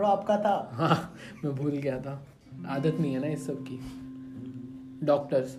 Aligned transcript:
Intro 0.00 0.08
आपका 0.08 0.36
था। 0.36 0.70
हाँ 0.72 1.14
मैं 1.44 1.54
भूल 1.54 1.72
गया 1.72 1.98
था। 2.00 2.20
आदत 2.68 2.96
नहीं 3.00 3.12
है 3.14 3.20
ना 3.20 3.26
इस 3.28 3.46
सब 3.46 3.64
की। 3.68 3.78
डॉक्टर्स। 5.06 5.56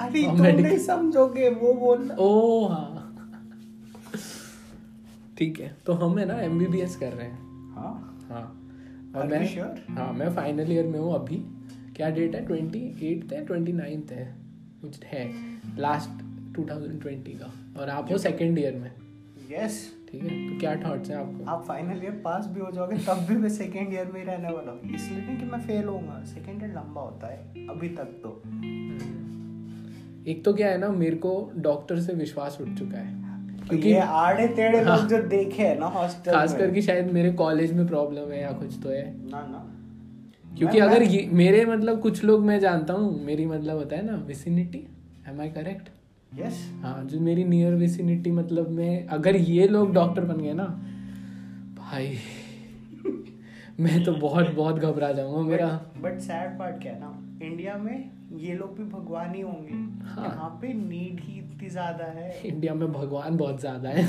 अरे 0.00 0.22
तुम 0.22 0.40
नहीं 0.40 0.78
समझोगे 0.78 1.48
वो 1.50 1.72
बोलना। 1.74 2.14
ओ 2.14 2.66
हाँ। 2.68 3.00
ठीक 5.38 5.60
है 5.60 5.76
तो 5.86 5.92
हम 5.92 6.18
है 6.18 6.24
ना 6.26 6.40
एमबीबीएस 6.40 6.96
कर 6.96 7.12
रहे 7.12 7.26
हैं। 7.26 7.72
हाँ। 7.76 7.94
हाँ। 8.28 8.44
और 9.16 9.26
मैं 9.26 9.42
sure? 9.54 9.98
हाँ 9.98 10.12
मैं 10.12 10.30
फाइनल 10.34 10.72
ईयर 10.72 10.86
में 10.86 10.98
हूँ 10.98 11.14
अभी। 11.14 11.36
क्या 11.96 12.10
डेट 12.10 12.34
है? 12.34 12.44
ट्वेंटी 12.46 12.80
एट 13.02 13.32
है 13.32 13.44
ट्वेंटी 13.46 13.72
नाइन्थ 13.72 14.12
है? 14.12 14.24
कुछ 14.82 15.04
है। 15.04 15.24
लास्ट 15.78 16.22
टू 16.54 16.66
थाउज़ेंड 16.70 17.00
ट्वेंटी 17.02 17.32
का। 17.32 17.52
और 17.80 17.88
आप 17.88 18.12
हो 18.12 18.18
सेकेंड 18.18 18.58
ईयर 18.58 18.74
में। 18.76 18.90
यस 19.50 19.82
ठीक 20.20 20.32
है? 20.32 20.54
तो 20.54 20.60
क्या 20.60 20.76
थॉट्स 20.76 21.10
हैं 21.10 21.16
आपको? 21.16 21.50
आप 21.50 21.64
फाइनल 21.68 22.02
ईयर 22.02 22.20
पास 22.24 22.46
भी 22.46 22.60
हो 22.60 22.70
जाओगे 22.70 22.96
तब 22.96 23.26
भी 23.28 23.36
मैं 23.36 23.48
सेकेंड 23.48 23.94
ईयर 23.94 24.06
में 24.06 24.20
ही 24.20 24.26
रहने 24.26 24.50
वाला 24.50 24.72
हूँ। 24.72 24.94
इसलिए 24.94 25.26
नहीं 25.26 25.36
कि 25.36 25.44
मैं 25.44 25.60
फेल 25.60 25.84
होऊँगा। 25.84 26.24
सेकेंड 26.24 26.62
ईयर 26.62 26.70
लंबा 26.74 27.00
होता 27.00 27.26
है 27.26 27.66
अभी 27.68 27.88
तक 27.88 28.04
तो। 28.04 28.42
एक 30.30 30.44
तो 30.44 30.52
क्या 30.54 30.68
है 30.68 30.78
ना 30.78 30.88
मेरे 30.88 31.16
को 31.16 31.52
डॉक्टर 31.56 32.00
से 32.00 32.12
विश्वास 32.12 32.58
उठ 32.60 32.68
चुका 32.68 32.98
है। 32.98 33.24
क्योंकि 33.68 33.88
ये 33.88 34.00
आड़े 34.00 34.48
टेढ़े 34.48 34.78
लोग 34.78 34.88
हाँ। 34.88 35.08
जो 35.08 35.22
देखे 35.22 35.62
है 35.62 35.78
ना 35.78 35.86
हॉस्टल 35.86 36.32
खास 36.32 36.50
में 36.50 36.58
करके 36.58 36.82
शायद 36.82 37.12
मेरे 37.12 37.32
कॉलेज 37.32 37.72
में 37.72 37.86
प्रॉब्लम 37.86 38.32
है 38.32 38.42
या 38.42 38.52
कुछ 38.52 38.82
तो 38.82 38.88
है। 38.88 39.30
ना 39.30 39.46
ना। 39.46 39.70
क्योंकि 40.56 40.80
मैं- 40.80 40.90
अगर 40.90 41.00
मैं- 41.00 41.12
ये 41.12 41.28
मेरे 41.32 41.64
मतलब 41.64 42.00
कुछ 42.00 42.24
लोग 42.24 42.44
मैं 42.44 42.60
जानता 42.60 42.92
हूँ 42.92 43.24
मेरी 43.24 43.46
मतलब 43.46 43.76
होता 43.76 43.96
है 43.96 44.06
ना 44.06 44.16
vicinity 44.16 44.88
am 45.28 45.40
I 45.40 45.48
correct 45.48 45.88
yes 46.36 46.62
हाँ 46.82 47.04
जो 47.04 47.20
मेरी 47.20 47.44
नियर 47.44 47.74
विसिनिटी 47.74 48.30
मतलब 48.32 48.70
में 48.70 49.06
अगर 49.08 49.36
ये 49.36 49.66
लोग 49.68 49.92
डॉक्टर 49.94 50.24
बन 50.24 50.40
गए 50.40 50.52
ना 50.52 50.64
भाई 51.78 52.16
मैं 53.80 54.02
तो 54.04 54.12
बहुत 54.14 54.50
बहुत 54.54 54.78
घबरा 54.78 55.10
जाऊँगा 55.12 55.40
मेरा। 55.42 55.68
बट 56.02 56.18
सैड 56.20 56.58
पार्ट 56.58 56.80
क्या 56.82 56.92
है 56.92 57.00
ना 57.00 57.46
इंडिया 57.46 57.76
में 57.76 58.10
ये 58.38 58.54
लोग 58.54 58.76
भी 58.76 58.84
भगवान 58.84 59.34
ही 59.34 59.40
होंगे। 59.40 59.74
हाँ। 60.06 60.24
यहाँ 60.24 60.48
पे 60.62 60.72
नीड 60.72 61.20
ही 61.20 61.38
इतनी 61.38 61.68
ज़्यादा 61.68 62.04
है। 62.10 62.40
इंडिया 62.42 62.74
में 62.74 62.92
भगवान 62.92 63.36
बहुत 63.36 63.60
ज़्यादा 63.60 63.88
है। 63.88 64.02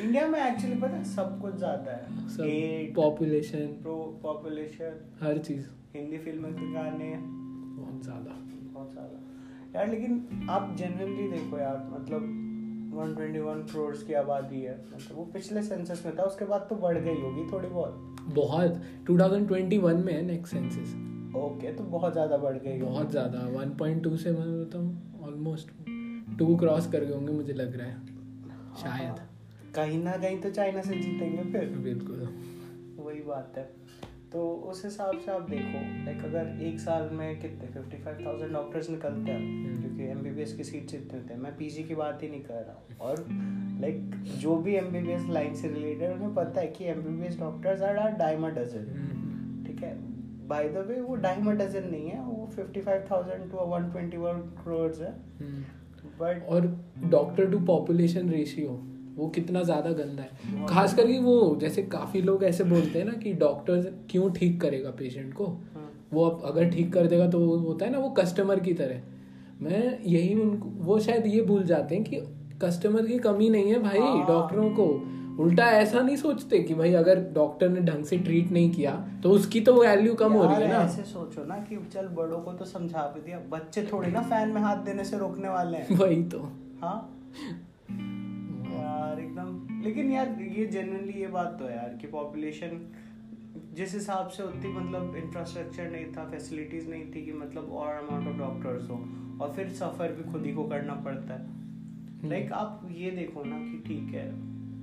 इंडिया 0.00 0.26
में 0.26 0.38
एक्चुअली 0.40 0.76
पता 0.76 1.02
सब 1.06 1.38
कुछ 1.40 1.56
ज़्यादा 1.56 1.92
है। 1.92 2.92
पॉपुलेशन 2.94 3.66
प्रो 3.82 3.96
पॉपुलेशन 4.22 5.00
हर 5.22 5.38
चीज़। 5.40 5.66
हिंदी 5.96 6.18
फ़िल्म 6.18 6.52
के 6.52 6.72
गाने। 6.72 7.14
बहुत 7.16 8.02
ज़्यादा। 8.04 8.38
बहुत 8.72 8.92
ज़्यादा। 8.92 9.29
यार 9.74 9.88
लेकिन 9.88 10.46
आप 10.50 10.74
जनरली 10.78 11.28
देखो 11.30 11.58
यार 11.58 11.88
मतलब 11.90 12.22
121 12.92 13.72
करोड़ 13.72 13.94
की 13.96 14.14
आबादी 14.14 14.60
है 14.60 14.74
मतलब 14.86 15.16
वो 15.16 15.24
पिछले 15.34 15.62
सेंसस 15.62 16.02
में 16.06 16.16
था 16.18 16.22
उसके 16.22 16.44
बाद 16.44 16.66
तो 16.70 16.76
बढ़ 16.76 16.98
गई 16.98 17.20
होगी 17.20 17.46
थोड़ी 17.52 17.68
बहुत। 17.68 18.24
बहुत। 18.34 18.80
2021 19.06 20.02
में 20.04 20.12
है 20.12 20.22
नेक्स्ट 20.22 20.54
सेंसस 20.54 20.94
ओके 21.36 21.72
तो 21.72 21.84
बहुत 21.86 22.12
ज़्यादा 22.12 22.36
बढ़ 22.36 22.56
गई 22.58 22.78
बहुत 22.80 23.10
ज़्यादा 23.10 23.46
1.2 23.56 24.16
से 24.16 24.32
मैं 24.32 24.46
बताऊँ 24.60 25.22
ऑलमोस्ट 25.22 25.68
टू 26.38 26.56
क्रॉस 26.56 26.86
कर 26.86 27.04
गए 27.04 27.14
होंगे 27.14 27.32
मुझे 27.32 27.52
लग 27.52 27.76
रहा 27.76 27.86
है 27.86 28.06
शायद। 28.82 29.20
कहीं 29.74 30.02
ना 30.02 30.16
कहीं 30.16 30.40
तो 30.40 30.50
चाइना 30.50 30.82
से 30.82 30.94
जीतेंगे 30.94 31.42
फिर। 31.52 31.68
बिल्कुल। 31.78 32.28
वही 32.98 33.20
बात 33.22 33.54
है। 33.56 33.68
तो 34.32 34.40
उस 34.70 34.84
हिसाब 34.84 35.18
से 35.18 35.30
आप 35.32 35.48
देखो 35.50 35.78
लाइक 36.04 36.24
अगर 36.24 36.62
एक 36.62 36.78
साल 36.80 37.08
में 37.12 37.40
कितने 37.40 37.68
फिफ्टी 37.68 37.96
फाइव 38.02 38.24
थाउज़ेंड 38.26 38.52
डॉक्टर्स 38.52 38.90
निकलते 38.90 39.32
हैं 39.32 39.38
हम्म। 39.38 39.80
क्योंकि 39.80 40.04
एम 40.10 40.18
बी 40.18 40.30
बी 40.30 40.42
एस 40.42 40.52
की 40.52 40.64
सीट 40.64 40.90
जितने 40.90 41.18
होते 41.18 41.34
हैं। 41.34 41.40
मैं 41.40 41.56
पी 41.56 41.70
जी 41.70 41.82
की 41.82 41.94
बात 41.94 42.22
ही 42.22 42.28
नहीं 42.28 42.40
कर 42.40 42.54
रहा 42.54 42.74
हूँ। 42.74 42.98
और 43.00 43.24
लाइक 43.80 44.10
जो 44.40 44.56
भी 44.56 44.74
M 44.74 44.90
B 44.92 45.00
B 45.00 45.12
S 45.12 45.26
line 45.30 45.54
से 45.54 45.68
रिलेटेड 45.68 46.12
उन्हें 46.12 46.34
पता 46.34 46.60
है 46.60 46.66
कि 46.68 46.84
M 46.84 47.02
B 47.02 47.16
B 47.20 47.26
S 47.26 47.38
doctors 47.38 47.82
are 47.82 47.96
are 47.96 48.12
dime 48.18 48.46
dozen 48.48 48.86
hmm, 48.90 49.64
ठीक 49.66 49.82
है? 49.82 49.94
बाय 50.48 50.68
द 50.68 50.86
वे 50.88 51.00
वो 51.00 51.14
डाइम 51.16 51.50
डजन 51.52 51.88
नहीं 51.90 52.08
है 52.08 52.22
वो 52.22 52.48
fifty 52.56 52.80
five 52.80 53.06
thousand 53.10 53.50
two 53.50 53.66
one 53.66 53.90
twenty 53.90 54.16
one 54.16 54.40
crore 54.64 54.92
है। 54.94 55.12
हम्म। 55.40 55.64
बट 56.20 56.46
और 56.48 56.66
डॉक्टर 57.10 57.50
टू 57.50 57.58
पॉपुलेशन 57.66 58.30
रेशियो 58.30 58.70
वो 59.16 59.28
कितना 59.28 59.62
ज़्यादा 59.62 59.90
गंदा 59.92 60.22
है। 60.22 60.66
खास 60.66 60.94
करके 60.94 61.18
वो 61.18 61.56
जैसे 61.60 61.82
काफ़ी 61.82 62.22
लोग 62.22 62.44
ऐसे 62.44 62.64
बोलते 62.64 62.98
हैं 62.98 63.06
ना 63.06 63.12
कि 63.12 63.32
डॉक्टर 63.32 63.80
क्यों 64.10 64.30
ठीक 64.30 64.60
करेगा 64.60 64.90
पेशेंट 64.90 65.32
को? 65.34 65.46
वो 66.12 66.24
अब 66.24 66.42
अगर 66.44 66.70
ठीक 66.70 66.92
कर 66.92 67.06
देगा 67.06 67.26
तो 67.28 67.40
वो 67.40 67.56
होता 67.58 67.84
है 67.84 67.92
ना 67.92 67.98
वो 67.98 68.10
कस्टमर 68.10 68.60
की 68.60 68.72
तरह। 68.74 69.00
मैं 69.62 69.98
यही 70.04 70.34
उनको 70.34 70.68
वो 70.84 70.98
शायद 70.98 71.26
ये 71.26 71.42
भूल 71.42 71.64
जाते 71.64 71.94
हैं 71.94 72.04
कि 72.04 72.20
कस्टमर 72.62 73.06
की 73.06 73.18
कमी 73.18 73.48
नहीं 73.50 73.72
है 73.72 73.78
भाई 73.82 74.00
हाँ। 74.00 74.26
डॉक्टरों 74.26 74.70
को। 74.70 74.86
उल्टा 75.42 75.66
ऐसा 75.72 76.00
नहीं 76.00 76.16
सोचते 76.16 76.58
कि 76.58 76.74
भाई 76.74 76.92
अगर 76.94 77.20
डॉक्टर 77.32 77.68
ने 77.68 77.80
ढंग 77.80 78.04
से 78.04 78.16
ट्रीट 78.18 78.50
नहीं 78.52 78.70
किया 78.70 78.92
तो 79.22 79.30
उसकी 79.30 79.60
तो 79.60 79.74
वैल्यू 79.74 80.14
कम 80.14 80.32
हो 80.32 80.44
रही 80.44 80.54
है 80.54 80.68
ना। 80.68 80.78
ऐसे 80.78 81.02
सोचो 81.02 81.44
ना 81.44 81.56
कि 81.60 81.76
चल 81.92 82.08
बड़ों 82.08 82.40
को 82.40 82.52
तो 82.52 82.64
समझा 82.64 83.06
भी 83.06 83.20
दिया। 83.20 83.38
बच्चे 83.50 83.82
थोड़ी 83.82 84.10
ना 84.10 84.22
फ़ैन 84.22 84.48
में 84.48 84.60
हाथ 84.62 84.84
देने 84.84 85.04
से 85.04 85.18
रोकने 85.18 85.48
वाले 85.48 85.78
हैं। 85.78 85.96
वही 85.98 86.22
तो। 86.24 86.40
हाँ। 86.82 86.98
एकदम 89.30 89.82
लेकिन 89.82 90.12
यार 90.12 90.36
ये 90.42 90.66
जनरली 90.66 91.12
ये 91.12 91.26
बात 91.26 91.56
तो 91.58 91.64
है 91.64 91.76
यार 91.76 91.96
कि 92.00 92.06
पॉपुलेशन 92.06 92.92
जिस 93.74 93.94
हिसाब 93.94 94.28
से 94.28 94.42
उतनी 94.42 94.72
मतलब 94.72 95.16
इंफ्रास्ट्रक्चर 95.16 95.90
नहीं 95.90 96.06
था 96.06 96.24
फैसिलिटीज़ 96.24 96.88
नहीं 96.88 97.04
थी 97.04 97.24
कि 97.24 97.32
मतलब 97.32 97.72
और 97.72 97.94
अमाउंट 97.94 98.28
ऑफ़ 98.28 98.36
डॉक्टर्स 98.36 98.90
हो 98.90 98.96
और 99.40 99.52
फिर 99.54 99.68
सफ़र 99.68 100.12
भी 100.12 100.32
खुद 100.32 100.46
ही 100.46 100.52
को 100.52 100.64
करना 100.64 100.94
पड़ता 100.94 101.34
है 101.34 101.58
लाइक 102.28 102.44
like, 102.44 102.56
आप 102.56 102.88
ये 102.92 103.10
देखो 103.10 103.44
ना 103.44 103.58
कि 103.58 103.82
ठीक 103.86 104.14
है 104.14 104.28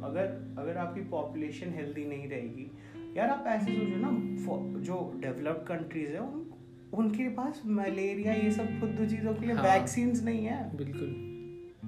अगर 0.03 0.55
अगर 0.57 0.77
आपकी 0.77 1.01
पॉपुलेशन 1.01 1.73
हेल्दी 1.73 2.05
नहीं 2.05 2.29
रहेगी 2.29 2.71
यार 3.17 3.29
आप 3.29 3.45
ऐसे 3.47 3.71
सोचो 3.71 3.97
ना 3.97 4.11
जो 4.81 5.13
डेवलप्ड 5.21 5.67
कंट्रीज़ 5.67 6.11
है 6.11 6.19
उन, 6.19 6.45
उनके 6.93 7.29
पास 7.29 7.61
मलेरिया 7.65 8.33
ये 8.33 8.51
सब 8.51 8.79
खुद 8.79 9.07
चीज़ों 9.09 9.33
के 9.33 9.45
लिए 9.45 9.55
हाँ। 9.55 9.85
नहीं 10.23 10.45
है 10.45 10.77
बिल्कुल? 10.77 11.26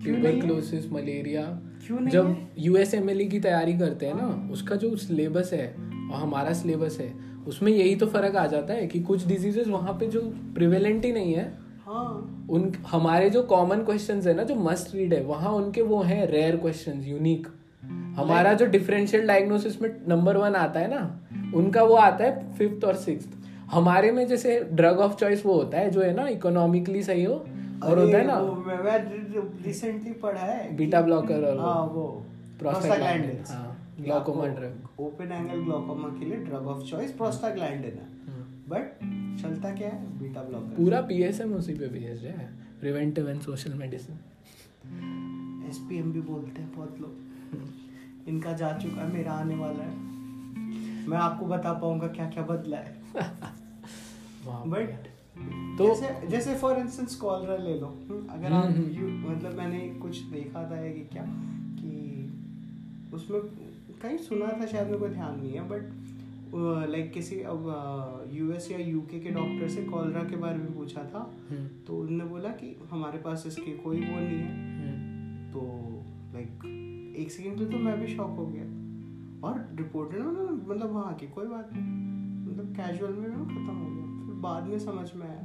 Tuberculosis 0.03 0.91
malaria. 0.91 1.41
क्यों 1.87 1.99
नहीं 1.99 2.09
जब 2.09 2.27
है? 2.27 2.51
यूएसएमएलई 2.59 3.25
की 3.25 3.39
तैयारी 3.39 3.77
करते 3.77 4.05
हैं 4.05 4.15
ना 4.15 4.49
उसका 4.51 4.75
जो 4.75 4.95
सिलेबस 4.95 5.49
है 5.53 5.67
और 5.67 6.15
हमारा 6.15 6.53
सिलेबस 6.53 6.97
है 7.01 7.13
उसमें 7.47 7.71
यही 7.71 7.95
तो 7.95 8.05
फ़र्क 8.05 8.35
आ 8.35 8.45
जाता 8.47 8.73
है 8.73 8.87
कि 8.87 8.99
कुछ 8.99 9.27
डिजीजेस 9.27 9.67
वहाँ 9.67 9.93
पे 9.93 10.07
जो 10.07 10.21
प्रिवेलेंट 10.55 11.05
ही 11.05 11.11
नहीं 11.11 11.33
है 11.33 11.57
हाँ। 11.85 12.47
उन 12.49 12.71
हमारे 12.87 13.29
जो 13.29 13.43
कॉमन 13.43 13.83
क्वेश्चंस 13.83 14.27
है 14.27 14.33
ना 14.33 14.43
जो 14.43 14.55
मस्ट 14.55 14.95
रीड 14.95 15.13
है 15.13 15.23
वहाँ 15.23 15.51
उनके 15.51 15.81
वो 15.81 16.01
हैं 16.01 16.25
रेयर 16.27 16.57
क्वेश्चंस 16.57 17.07
यूनिक 17.07 17.47
हमारा 18.15 18.53
जो 18.53 18.65
डिफरेंशियल 18.65 19.27
डायग्नोसिस 19.27 19.81
में 19.81 19.89
नंबर 20.07 20.37
वन 20.37 20.55
आता 20.55 20.79
है 20.79 20.89
ना 20.89 21.01
उनका 21.55 21.83
वो 21.83 21.95
आता 21.95 22.23
है 22.25 22.53
फिफ्थ 22.53 22.85
और 22.85 22.95
सिक्स 22.95 23.27
हमारे 23.71 24.11
में 24.11 24.27
जैसे 24.27 24.59
ड्रग 24.73 24.99
ऑफ़ 24.99 25.15
चॉइस 25.15 25.45
वो 25.45 25.53
होता 25.53 25.77
है 25.77 25.89
जो 25.89 26.01
है 26.01 26.13
ना 26.13 26.27
इकोनॉमिकली 26.27 27.03
सही 27.03 27.23
हो 27.23 27.45
और 27.83 27.99
होता 27.99 28.17
है 28.17 28.25
ना 28.27 28.37
रिसेंटली 29.65 30.11
पढ़ा 30.13 30.41
है 30.41 30.75
बीटा 30.75 31.01
ब्लॉकर 31.01 31.45
और 31.45 31.59
हाँ 31.59 31.75
वो 31.75 31.87
वो 31.87 32.25
प्रोस्टाग्लैंडिन 32.59 33.43
हाँ 33.47 33.75
glaucoma 33.99 34.47
drug 34.47 34.99
open 34.99 35.31
angle 35.31 35.63
glaucoma 35.63 36.09
के 36.09 36.25
लिए 36.25 36.37
ड्रग 36.37 36.67
ऑफ़ 36.67 36.83
चॉइस 36.83 37.11
प्रोस्टाग्लैंडिन 37.11 37.91
है। 37.91 38.07
बट 38.69 38.99
चलता 39.41 39.73
क्या 39.75 39.89
है? 39.89 40.19
बीटा 40.19 40.41
ब्लॉकर 40.41 40.75
पूरा 40.75 41.01
पीएसएम 41.01 41.53
उसी 41.53 41.73
पे 41.73 41.87
बेस्ड 41.87 42.25
है। 42.25 42.49
Preventive 42.79 43.29
and 43.29 43.41
social 43.41 43.73
medicine 43.73 44.19
SPM 45.69 46.11
भी 46.11 46.21
बोलते 46.21 46.61
हैं 46.61 46.71
बहुत 46.75 46.97
लोग। 47.01 48.27
इनका 48.27 48.53
जा 48.53 48.71
चुका 48.77 49.01
है 49.01 49.13
मेरा 49.13 49.31
आने 49.31 49.55
वाला 49.55 49.83
है। 49.83 51.07
मैं 51.07 51.17
आपको 51.17 51.45
बता 51.45 51.73
पाऊँगा 51.73 52.07
क्या 52.07 52.29
क्या 52.29 52.43
बदला 52.43 52.77
है। 52.77 52.97
बट 54.69 55.07
तो 55.77 55.85
जैसे 55.85 56.27
जैसे 56.27 56.55
फॉर 56.55 56.77
इंस्टेंस 56.77 57.15
कॉलरा 57.15 57.55
ले 57.57 57.73
लो। 57.79 57.87
हम्म, 57.87 58.27
अगर 58.29 58.51
आप 58.53 58.65
हम्म, 58.65 58.95
हम्म। 58.95 59.31
मतलब 59.31 59.57
मैंने 59.57 59.79
कुछ 60.01 60.17
देखा 60.31 60.63
था 60.63 60.81
कि 60.83 61.03
क्या 61.13 61.25
कि 61.79 61.91
उसमें 63.13 63.41
कहीं 64.01 64.17
सुना 64.17 64.47
था 64.61 64.65
शायद 64.65 64.87
मेरे 64.87 64.99
को 64.99 65.07
ध्यान 65.07 65.39
नहीं 65.39 65.53
है 65.53 65.67
बट 65.69 65.83
लाइक 66.89 67.11
किसी 67.13 67.39
अब 67.41 67.65
यूएस 68.33 68.71
या 68.71 68.77
यूके 68.77 69.19
के 69.19 69.29
डॉक्टर 69.29 69.67
से 69.69 69.83
कॉलरा 69.83 70.23
के 70.23 70.35
बारे 70.35 70.57
में 70.57 70.75
पूछा 70.75 71.01
था 71.03 71.23
तो 71.87 71.97
उन्होंने 71.97 72.25
बोला 72.25 72.49
कि 72.49 72.75
हमारे 72.91 73.17
पास 73.17 73.43
इसकी 73.47 73.77
कोई 73.77 73.97
वो 73.97 74.19
नहीं 74.19 74.39
है। 74.39 74.53
तो 75.51 75.61
लाइक 76.33 77.15
एक 77.19 77.31
सेकंड 77.31 77.53
के 77.53 77.59
लिए 77.59 77.69
तो 77.69 77.77
मैं 77.77 77.99
भी 78.01 78.07
शॉक 78.07 78.29
हो 78.29 78.45
गया। 78.47 78.63
और 79.47 79.55
रिपोर्टर 79.75 80.19
मतलब 80.69 80.95
हाँ 80.97 81.13
की 81.13 81.27
कोई 81.27 81.47
बात 81.47 81.69
नहीं। 81.73 81.83
मतलब 82.47 82.75
कैजुअल 82.75 83.13
में 83.13 83.29
खत्म 83.31 83.75
हो 83.77 83.89
गया। 83.89 83.98
बाद 84.39 84.63
में 84.63 84.77
समझ 84.79 85.07
में 85.15 85.27
आया। 85.27 85.41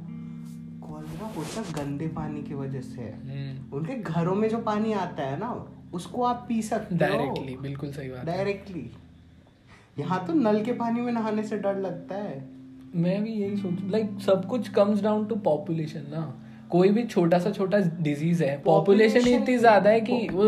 कॉलरा 0.81 1.27
होता 1.35 1.61
गंदे 1.73 2.07
पानी 2.15 2.41
की 2.43 2.53
वजह 2.53 2.81
से। 2.81 3.01
है 3.01 3.13
हम्म। 3.13 3.75
उनके 3.77 3.95
घरों 4.03 4.35
में 4.35 4.47
जो 4.49 4.57
पानी 4.63 4.93
आता 4.95 5.23
है 5.23 5.39
ना 5.39 5.49
उसको 5.93 6.23
आप 6.23 6.45
पी 6.49 6.61
सकते 6.61 6.95
हो। 6.95 6.99
डायरेक्टली 6.99 7.55
बिल्कुल 7.57 7.91
सही 7.91 8.09
बात 8.09 8.25
डायरेक्टली 8.25 8.89
यहाँ 9.99 10.25
तो 10.27 10.33
नल 10.33 10.61
के 10.63 10.73
पानी 10.73 11.01
में 11.01 11.11
नहाने 11.11 11.43
से 11.43 11.57
डर 11.57 11.79
लगता 11.79 12.15
है। 12.15 12.37
मैं 12.95 13.21
भी 13.23 13.31
यही 13.31 13.57
सोच 13.57 13.83
लाइक 13.91 14.19
सब 14.21 14.45
कुछ 14.47 14.67
कम्स 14.69 15.01
डाउन 15.01 15.25
टू 15.25 15.35
पॉपुलेशन 15.45 16.05
ना। 16.09 16.23
कोई 16.71 16.89
भी 16.89 17.03
छोटा 17.05 17.39
सा 17.39 17.51
छोटा 17.51 17.77
डिज़ीज़ 18.01 18.43
है 18.43 18.57
पॉपुलेशन 18.63 19.27
इतनी 19.29 19.57
ज़्यादा 19.57 19.89
है 19.89 20.01
कि 20.01 20.27
वो 20.29 20.43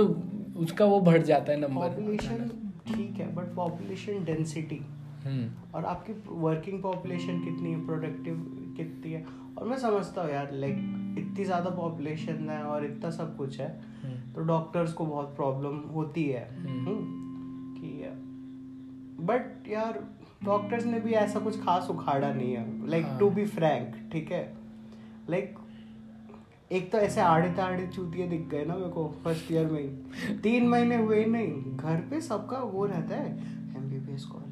उसका 0.61 0.85
वो 0.85 0.99
बढ़ 1.01 1.21
जाता 1.23 1.51
है 1.51 1.59
नंबर 1.59 1.89
पॉपुलेशन 1.89 2.49
ठीक 2.87 3.19
है 3.19 3.33
बट 3.35 3.53
पॉपुलेशन 3.55 4.23
डेंसिटी 4.25 4.79
और 5.75 5.85
आपकी 5.85 6.13
वर्किंग 6.27 6.81
पॉपुलेशन 6.81 7.39
कितनी 7.41 7.71
है 7.71 7.85
प्रोडक्टिव 7.85 8.35
कितनी 8.77 9.11
है? 9.11 9.25
और 9.57 9.67
मैं 9.67 9.77
समझता 9.77 10.21
हूँ 10.21 10.31
यार 10.31 10.51
लाइक 10.53 10.77
इतनी 11.17 11.45
ज़्यादा 11.45 11.69
पॉपुलेशन 11.69 12.49
है 12.49 12.63
और 12.63 12.85
इतना 12.85 13.09
सब 13.09 13.35
कुछ 13.37 13.59
है 13.59 13.69
हम्म। 14.03 14.33
तो 14.33 14.41
डॉक्टर्स 14.41 14.93
को 14.93 15.05
बहुत 15.05 15.35
प्रॉब्लम 15.35 15.77
होती 15.89 16.25
है। 16.25 16.47
हम्म। 16.59 16.87
हम्म, 16.87 17.75
कि 17.75 19.23
बट 19.25 19.67
यार 19.67 19.99
डॉक्टर्स 20.45 20.85
ने 20.85 20.99
भी 20.99 21.11
ऐसा 21.11 21.39
कुछ 21.39 21.59
खास 21.63 21.87
उखाड़ा 21.89 22.33
नहीं 22.33 22.53
है। 22.53 22.87
लाइक। 22.89 23.05
टू 23.19 23.29
बी 23.29 23.45
फ्रैंक 23.45 23.95
ठीक 24.11 24.31
है? 24.31 24.57
लाइक 25.29 25.55
एक 26.71 26.91
तो 26.91 26.97
ऐसे 26.97 27.21
आड़े 27.21 27.49
ताड़े 27.49 27.87
चूतिए 27.87 28.27
दिख 28.27 28.47
गए 28.49 28.65
ना 28.65 28.75
मेरे 28.75 28.89
को 28.89 29.07
फ़र्स्ट 29.23 29.51
ईयर 29.51 29.65
में 29.65 29.81
ही। 29.81 30.37
तीन 30.37 30.67
महीने 30.67 30.95
हुए 30.95 31.19
ही 31.19 31.25
नहीं। 31.25 31.77
घर 31.77 32.01
पे 32.01 32.21
सबका 32.21 32.57
वो 32.59 32.85
रहता 32.85 33.15
है 33.15 33.31
एमबीबीएस 33.77 34.25
कॉलेज। 34.25 34.43
है 34.43 34.46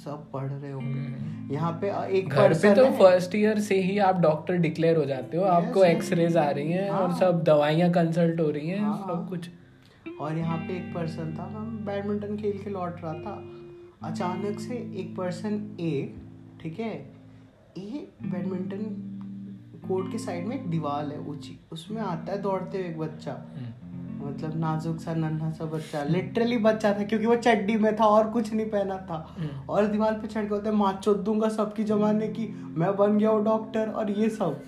सब 0.00 0.30
पढ़ 0.32 0.46
रहे 0.46 0.70
होंगे 0.72 0.98
हम्म। 0.98 1.52
यहाँ 1.52 1.72
पे 1.80 1.90
एक 2.18 2.28
घर 2.28 2.54
पे 2.54 2.74
तो 2.74 2.84
फ़र्स्ट 2.98 3.34
ईयर 3.34 3.60
से 3.60 3.80
ही 3.82 3.98
आप 4.00 4.20
डॉक्टर 4.20 4.56
डिक्लेयर 4.58 4.96
हो 4.96 5.04
जाते 5.04 5.36
हो 5.36 5.44
आपको. 5.46 5.84
एक्सरेज 5.84 6.36
आ 6.36 6.48
रही 6.50 6.72
हैं 6.72 6.88
और 6.90 7.08
हाँ। 7.08 7.18
सब 7.18 7.42
दवाइयाँ 7.44 7.90
कंसल्ट 7.90 8.40
हो 8.40 8.50
रही 8.50 8.68
हैं 8.68 8.80
हाँ। 8.80 8.96
सब 9.00 9.28
कुछ 9.28 9.48
और 10.20 10.38
यहाँ 10.38 10.58
पे 10.58 10.76
एक 10.76 10.92
पर्सन 10.94 11.34
था 11.38 11.44
हम 11.50 11.76
बैडमिंटन 11.86 12.36
खेल 12.36 12.58
के 12.64 12.70
लौट 12.70 13.00
रहा 13.02 13.14
था 13.16 13.34
अचानक 14.02 14.60
से 14.60 14.74
एक 15.00 15.14
पर्सन 15.16 15.54
ए 15.80 15.92
ठीक 16.62 16.80
है 16.80 16.92
ए 17.78 18.06
बैडमिंटन 18.22 18.84
कोर्ट 19.88 20.10
के 20.12 20.18
साइड 20.18 20.46
में 20.46 20.56
एक 20.56 20.68
दीवार 20.70 21.04
है 21.06 21.18
ऊँची 21.28 21.58
उसमें 21.72 22.00
आता 22.02 22.32
है 22.32 22.40
दौड़ते 22.42 22.78
हुए 22.78 22.88
एक 22.88 22.98
बच्चा 22.98 23.32
हम्म। 23.54 23.89
मतलब 24.22 24.56
नाजुक 24.56 24.98
सा 24.98 25.14
नन्हा 25.14 25.50
सा 25.50 25.64
बच्चा 25.64 26.04
लिटरली 26.04 26.58
बच्चा 26.58 26.94
था 26.94 27.02
क्योंकि 27.02 27.26
वो 27.26 27.36
चड्डी 27.36 27.76
में 27.76 27.96
था 27.96 28.04
और 28.04 28.30
कुछ 28.30 28.54
नहीं 28.54 28.66
पहना 28.66 28.96
था। 28.96 29.36
हम्म। 29.38 29.48
और 29.68 29.86
दीवार 29.86 30.14
पे 30.14 30.26
चढ़ 30.26 30.42
के 30.42 30.48
होते 30.48 30.70
माँ 30.70 30.92
चोद 30.92 31.16
दूँगा 31.16 31.48
सबकी 31.48 31.84
जमाने 31.84 32.28
की 32.28 32.62
मैं 32.62 32.96
बन 32.96 33.18
गया 33.18 33.30
वो 33.30 33.40
डॉक्टर 33.40 33.90
और 33.90 34.10
ये 34.10 34.28
सब। 34.28 34.62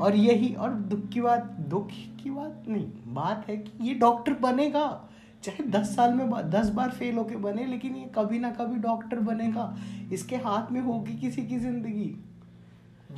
और 0.00 0.16
यही 0.16 0.54
और 0.54 0.72
दुख 0.72 1.08
की 1.08 1.20
बात 1.20 1.44
दुख 1.44 1.88
की 2.22 2.30
बात 2.30 2.62
नहीं 2.68 2.86
बात 3.06 3.48
है 3.48 3.56
कि 3.56 3.88
ये 3.88 3.94
डॉक्टर 3.94 4.34
बनेगा। 4.34 5.08
चाहे 5.42 5.64
दस 5.64 5.96
साल 5.96 6.14
में 6.14 6.30
बा- 6.30 6.44
दस 6.44 6.68
बार 6.68 6.90
फेल 6.90 7.16
होके 7.16 7.36
बने 7.36 7.66
लेकिन 7.66 7.94
ये 7.94 8.10
कभी 8.14 8.38
ना 8.38 8.50
कभी 8.50 8.76
डॉक्टर 8.76 9.20
बनेगा। 9.20 9.76
इसके 10.12 10.36
हाथ 10.36 10.72
में 10.72 10.80
होगी 10.80 11.14
किसी 11.14 11.46
की 11.46 11.58
ज़िंदगी। 11.58 12.24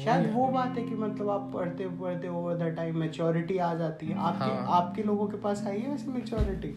शायद 0.04 0.30
वो 0.32 0.46
बात 0.46 0.78
है 0.78 0.84
कि 0.84 0.94
मतलब 0.94 1.30
आप 1.30 1.50
पढ़ते 1.54 1.86
पढ़ते 2.00 2.28
ओवर 2.28 2.56
द 2.56 2.74
टाइम 2.76 2.98
मेच्योरिटी 2.98 3.58
आ 3.58 3.74
जाती 3.74 4.06
है। 4.06 4.14
आपके 4.18 4.44
हाँ। 4.44 4.66
आपके 4.70 5.02
लोगों 5.02 5.26
के 5.26 5.36
पास 5.36 5.64
आई 5.66 5.78
है 5.78 5.90
वैसे 5.90 6.10
मेच्योरिटी 6.10 6.68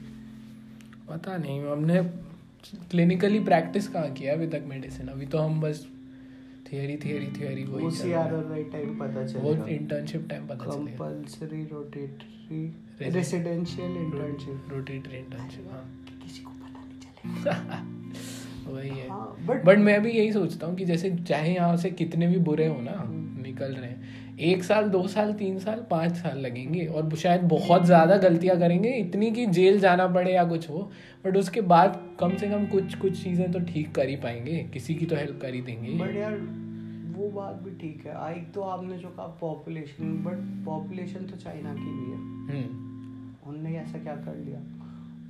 पता 1.09 1.37
नहीं 1.37 1.59
हमने 1.65 2.01
क्लिनिकली 2.91 3.39
प्रैक्टिस 3.43 3.87
कहाँ 3.87 4.11
किया 4.13 4.33
अभी 4.33 4.47
तक 4.47 4.63
मेडिसिन 4.67 5.07
अभी 5.07 5.25
तो 5.25 5.37
हम 5.37 5.61
बस 5.61 5.85
थियरी 6.71 6.97
थियरी 6.97 7.27
थियरी 7.39 7.63
वही 7.63 7.85
उसी 7.85 8.09
चल 8.09 8.13
आर 8.15 8.33
राइट 8.33 8.71
टाइम 8.71 8.99
पता 8.99 9.39
वो 9.39 9.53
इंटर्नशिप 9.67 10.27
टाइम 10.29 10.47
पता 10.47 10.65
चलेगा 10.65 11.05
compulsory 11.05 11.63
rotatory 11.63 13.09
residential 13.11 13.97
internship 13.97 14.67
rotatory 14.71 15.17
internship 15.17 15.71
हाँ। 15.71 15.83
किसी 16.23 16.43
को 16.43 16.51
पता 16.51 16.85
नहीं 16.85 17.43
चलेगा। 17.43 17.97
वही 18.71 18.89
है। 18.89 19.09
हाँ, 19.09 19.35
बट 19.65 19.77
मैं 19.79 20.01
भी 20.01 20.11
यही 20.11 20.31
सोचता 20.33 20.67
हूँ 20.67 20.75
कि 20.75 20.85
जैसे 20.85 21.09
चाहे 21.19 21.53
यहाँ 21.53 21.77
से 21.77 21.89
कितने 21.91 22.27
भी 22.27 22.37
बुरे 22.41 22.67
हो 22.67 22.81
ना। 22.81 23.03
निकल 23.41 23.73
रहे 23.73 23.89
हैं। 23.89 24.19
एक 24.41 24.63
साल 24.63 24.89
दो 24.89 25.07
साल 25.07 25.33
तीन 25.33 25.57
साल 25.59 25.83
पाँच 25.89 26.15
साल 26.15 26.37
लगेंगे 26.37 26.85
और 26.85 27.15
शायद 27.15 27.41
बहुत 27.49 27.85
ज़्यादा 27.85 28.17
गलतियाँ 28.17 28.57
करेंगे 28.59 28.89
इतनी 28.89 29.31
कि 29.31 29.45
जेल 29.47 29.79
जाना 29.79 30.07
पड़े 30.07 30.33
या 30.33 30.43
कुछ 30.43 30.69
हो 30.69 30.79
बट 31.25 31.37
उसके 31.37 31.61
बाद 31.71 31.99
कम 32.19 32.35
से 32.37 32.49
कम 32.49 32.65
कुछ 32.67 32.95
कुछ 32.95 33.23
चीज़ें 33.23 33.51
तो 33.51 33.59
ठीक 33.65 33.93
कर 33.95 34.09
ही 34.09 34.15
पाएँगे 34.15 34.57
किसी 34.73 34.95
की 34.95 35.05
तो 35.05 35.15
हेल्प 35.15 35.39
कर 35.41 35.53
ही 35.53 35.61
देंगे। 35.61 35.97
बट 35.97 36.15
यार 36.15 36.37
वो 37.13 37.29
बात 37.31 37.61
भी 37.63 37.71
ठीक 37.77 38.05
है। 38.05 38.15
आई 38.17 38.41
तो 38.55 38.61
आपने 38.61 38.97
जो 38.97 39.09
कहा 39.09 39.25
पॉपुलेशन 39.41 40.13
बट 40.23 40.65
पॉपुलेशन 40.65 41.25
तो 41.25 41.37
चाइना 41.37 41.73
की 41.73 41.91
भी 41.91 42.11
है। 42.11 42.17
हम्म, 42.49 43.49
उनने 43.49 43.75
ऐसा 43.77 43.99
क्या 43.99 44.15
कर 44.15 44.35
लिया? 44.35 44.59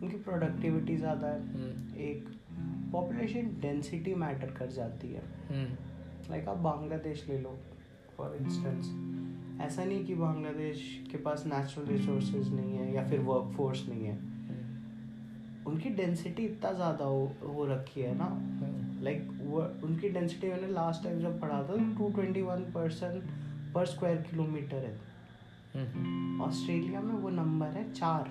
उनकी 0.04 0.18
प्रोडक्टिविटी 0.20 0.96
ज़्यादा 0.98 1.28
है। 1.28 1.40
हम्म, 1.40 1.98
एक 2.00 2.30
पॉपुलेशन 2.92 3.50
डेंसिटी 3.62 4.14
मैटर 4.16 4.52
कर 4.52 4.72
जाती 4.72 5.08
है। 5.08 5.24
हम्म, 5.50 6.32
लाइक 6.32 6.48
आप 6.48 6.58
बांग्लादेश 6.58 7.26
ले 7.30 7.38
लो 7.38 7.58
फॉर 8.18 8.36
इंस्टेंस 8.36 9.62
ऐसा 9.62 9.84
नहीं 9.84 10.06
कि 10.06 10.16
बांग्लादेश 10.16 10.82
के 11.12 11.18
पास 11.18 11.44
नेचुरल 11.48 11.88
रिसोर्सेज 11.88 12.54
नहीं 12.54 12.78
है 12.78 12.94
या 12.94 13.08
फिर 13.08 13.20
वर्क 13.20 13.54
फोर्स 13.58 13.88
नहीं 13.90 14.06
है। 14.06 14.16
हम्म, 14.16 15.72
उनकी 15.72 15.90
डेंसिटी 15.90 16.46
इतना 16.46 16.72
ज़्यादा 16.72 17.06
हो, 17.06 17.32
हो 17.44 17.66
रखी 17.66 18.02
है 18.02 18.18
ना। 18.18 18.26
हम्म, 18.26 19.04
लाइक 19.04 19.28
वो 19.42 19.62
उनकी 19.88 20.10
डेंसिटी 20.10 20.48
मैंने 20.48 20.68
लास्ट 20.68 21.04
टाइम 21.04 21.20
जब 21.20 21.40
पढ़ा 21.42 21.62
था 21.64 21.76
टू 21.98 22.10
ट्वेंटी 22.10 22.42
वन 22.42 22.62
परसेंट 22.74 23.24
पर 23.74 23.86
स्क्वायर 23.86 24.22
किलोमीटर 24.22 24.86
है। 24.86 25.00
हम्म, 25.76 26.42
ऑस्ट्रेलिया 26.42 27.02
में 27.02 27.14
वो 27.14 27.30
नंबर 27.30 27.68
है 27.68 27.92
चार। 27.94 28.30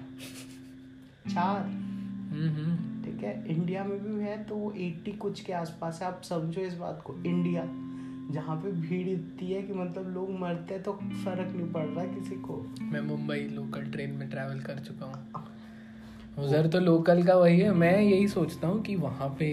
चार। 1.30 1.64
हम्म, 1.64 2.48
हम्म, 2.48 2.89
ठीक 3.20 3.28
है 3.28 3.44
इंडिया 3.48 3.82
में 3.84 3.98
भी 3.98 4.24
है 4.24 4.36
तो 4.44 4.54
वो 4.54 4.70
एट्टी 4.72 5.12
कुछ 5.12 5.40
के 5.40 5.52
आसपास 5.52 5.98
है। 6.02 6.06
आप 6.08 6.20
समझो 6.24 6.60
इस 6.60 6.74
बात 6.74 7.02
को 7.06 7.14
इंडिया 7.26 7.62
जहाँ 8.34 8.56
पे 8.56 8.70
भीड़ 8.72 9.08
इतनी 9.08 9.50
है 9.52 9.62
कि 9.62 9.72
मतलब 9.72 10.14
लोग 10.14 10.30
मरते 10.40 10.74
हैं 10.74 10.82
तो 10.82 10.92
फ़र्क 10.92 11.52
नहीं 11.56 11.72
पड़ 11.72 11.84
रहा 11.84 12.04
किसी 12.04 12.36
को। 12.36 12.56
मैं 12.82 13.00
मुंबई 13.00 13.40
लोकल 13.52 13.82
ट्रेन 13.82 14.10
में 14.10 14.28
ट्रैवल 14.30 14.60
कर 14.60 14.78
चुका 14.78 15.06
हूँ। 15.06 16.44
उधर 16.46 16.66
तो 16.66 16.80
लोकल 16.80 17.22
का 17.22 17.34
वही 17.34 17.60
है। 17.60 17.72
मैं 17.72 18.00
यही 18.00 18.28
सोचता 18.28 18.68
हूँ 18.68 18.82
कि 18.82 18.96
वहाँ 18.96 19.28
पे 19.38 19.50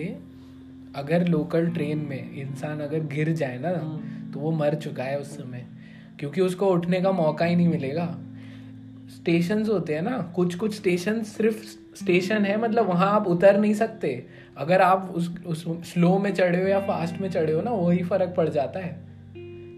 अगर 0.96 1.28
लोकल 1.28 1.68
ट्रेन 1.68 2.06
में 2.10 2.32
इंसान 2.34 2.80
अगर 2.80 3.04
गिर 3.06 3.32
जाए 3.34 3.58
ना 3.60 3.70
हम्म। 3.70 4.32
तो 4.32 4.40
वो 4.40 4.52
मर 4.52 4.76
चुका 4.76 5.04
है 5.04 5.20
उस 5.20 5.38
समय। 5.38 5.68
क्योंकि 6.20 6.42
उसको 6.42 6.68
उठने 6.68 7.02
का 7.02 7.12
मौका 7.12 7.46
ही 7.46 7.56
नहीं 7.56 7.68
मिलेगा। 7.68 8.06
स्टेशन 9.10 9.66
होते 9.66 9.96
हैं 9.96 10.02
ना 10.02 10.18
कुछ 10.36 10.56
कुछ 10.56 10.76
स्टेशन 10.76 11.22
सिर्फ़ 11.24 11.64
स्टेशन 11.96 12.46
है 12.46 12.58
मतलब 12.62 12.88
वहाँ 12.88 13.10
आप 13.12 13.28
उतर 13.28 13.60
नहीं 13.60 13.74
सकते। 13.74 14.10
अगर 14.58 14.82
आप 14.82 15.12
उस 15.16 15.30
उस 15.48 15.64
स्लो 15.84 16.18
में 16.18 16.34
चढ़े 16.34 16.62
हो 16.62 16.68
या 16.68 16.80
फास्ट 16.80 17.22
में 17.22 17.30
चढ़े 17.30 17.54
हो 17.54 17.62
ना 17.62 17.72
वही 17.72 18.04
फ़र्क 18.04 18.34
पड़ 18.38 18.48
जाता 18.50 18.80
है। 18.80 18.96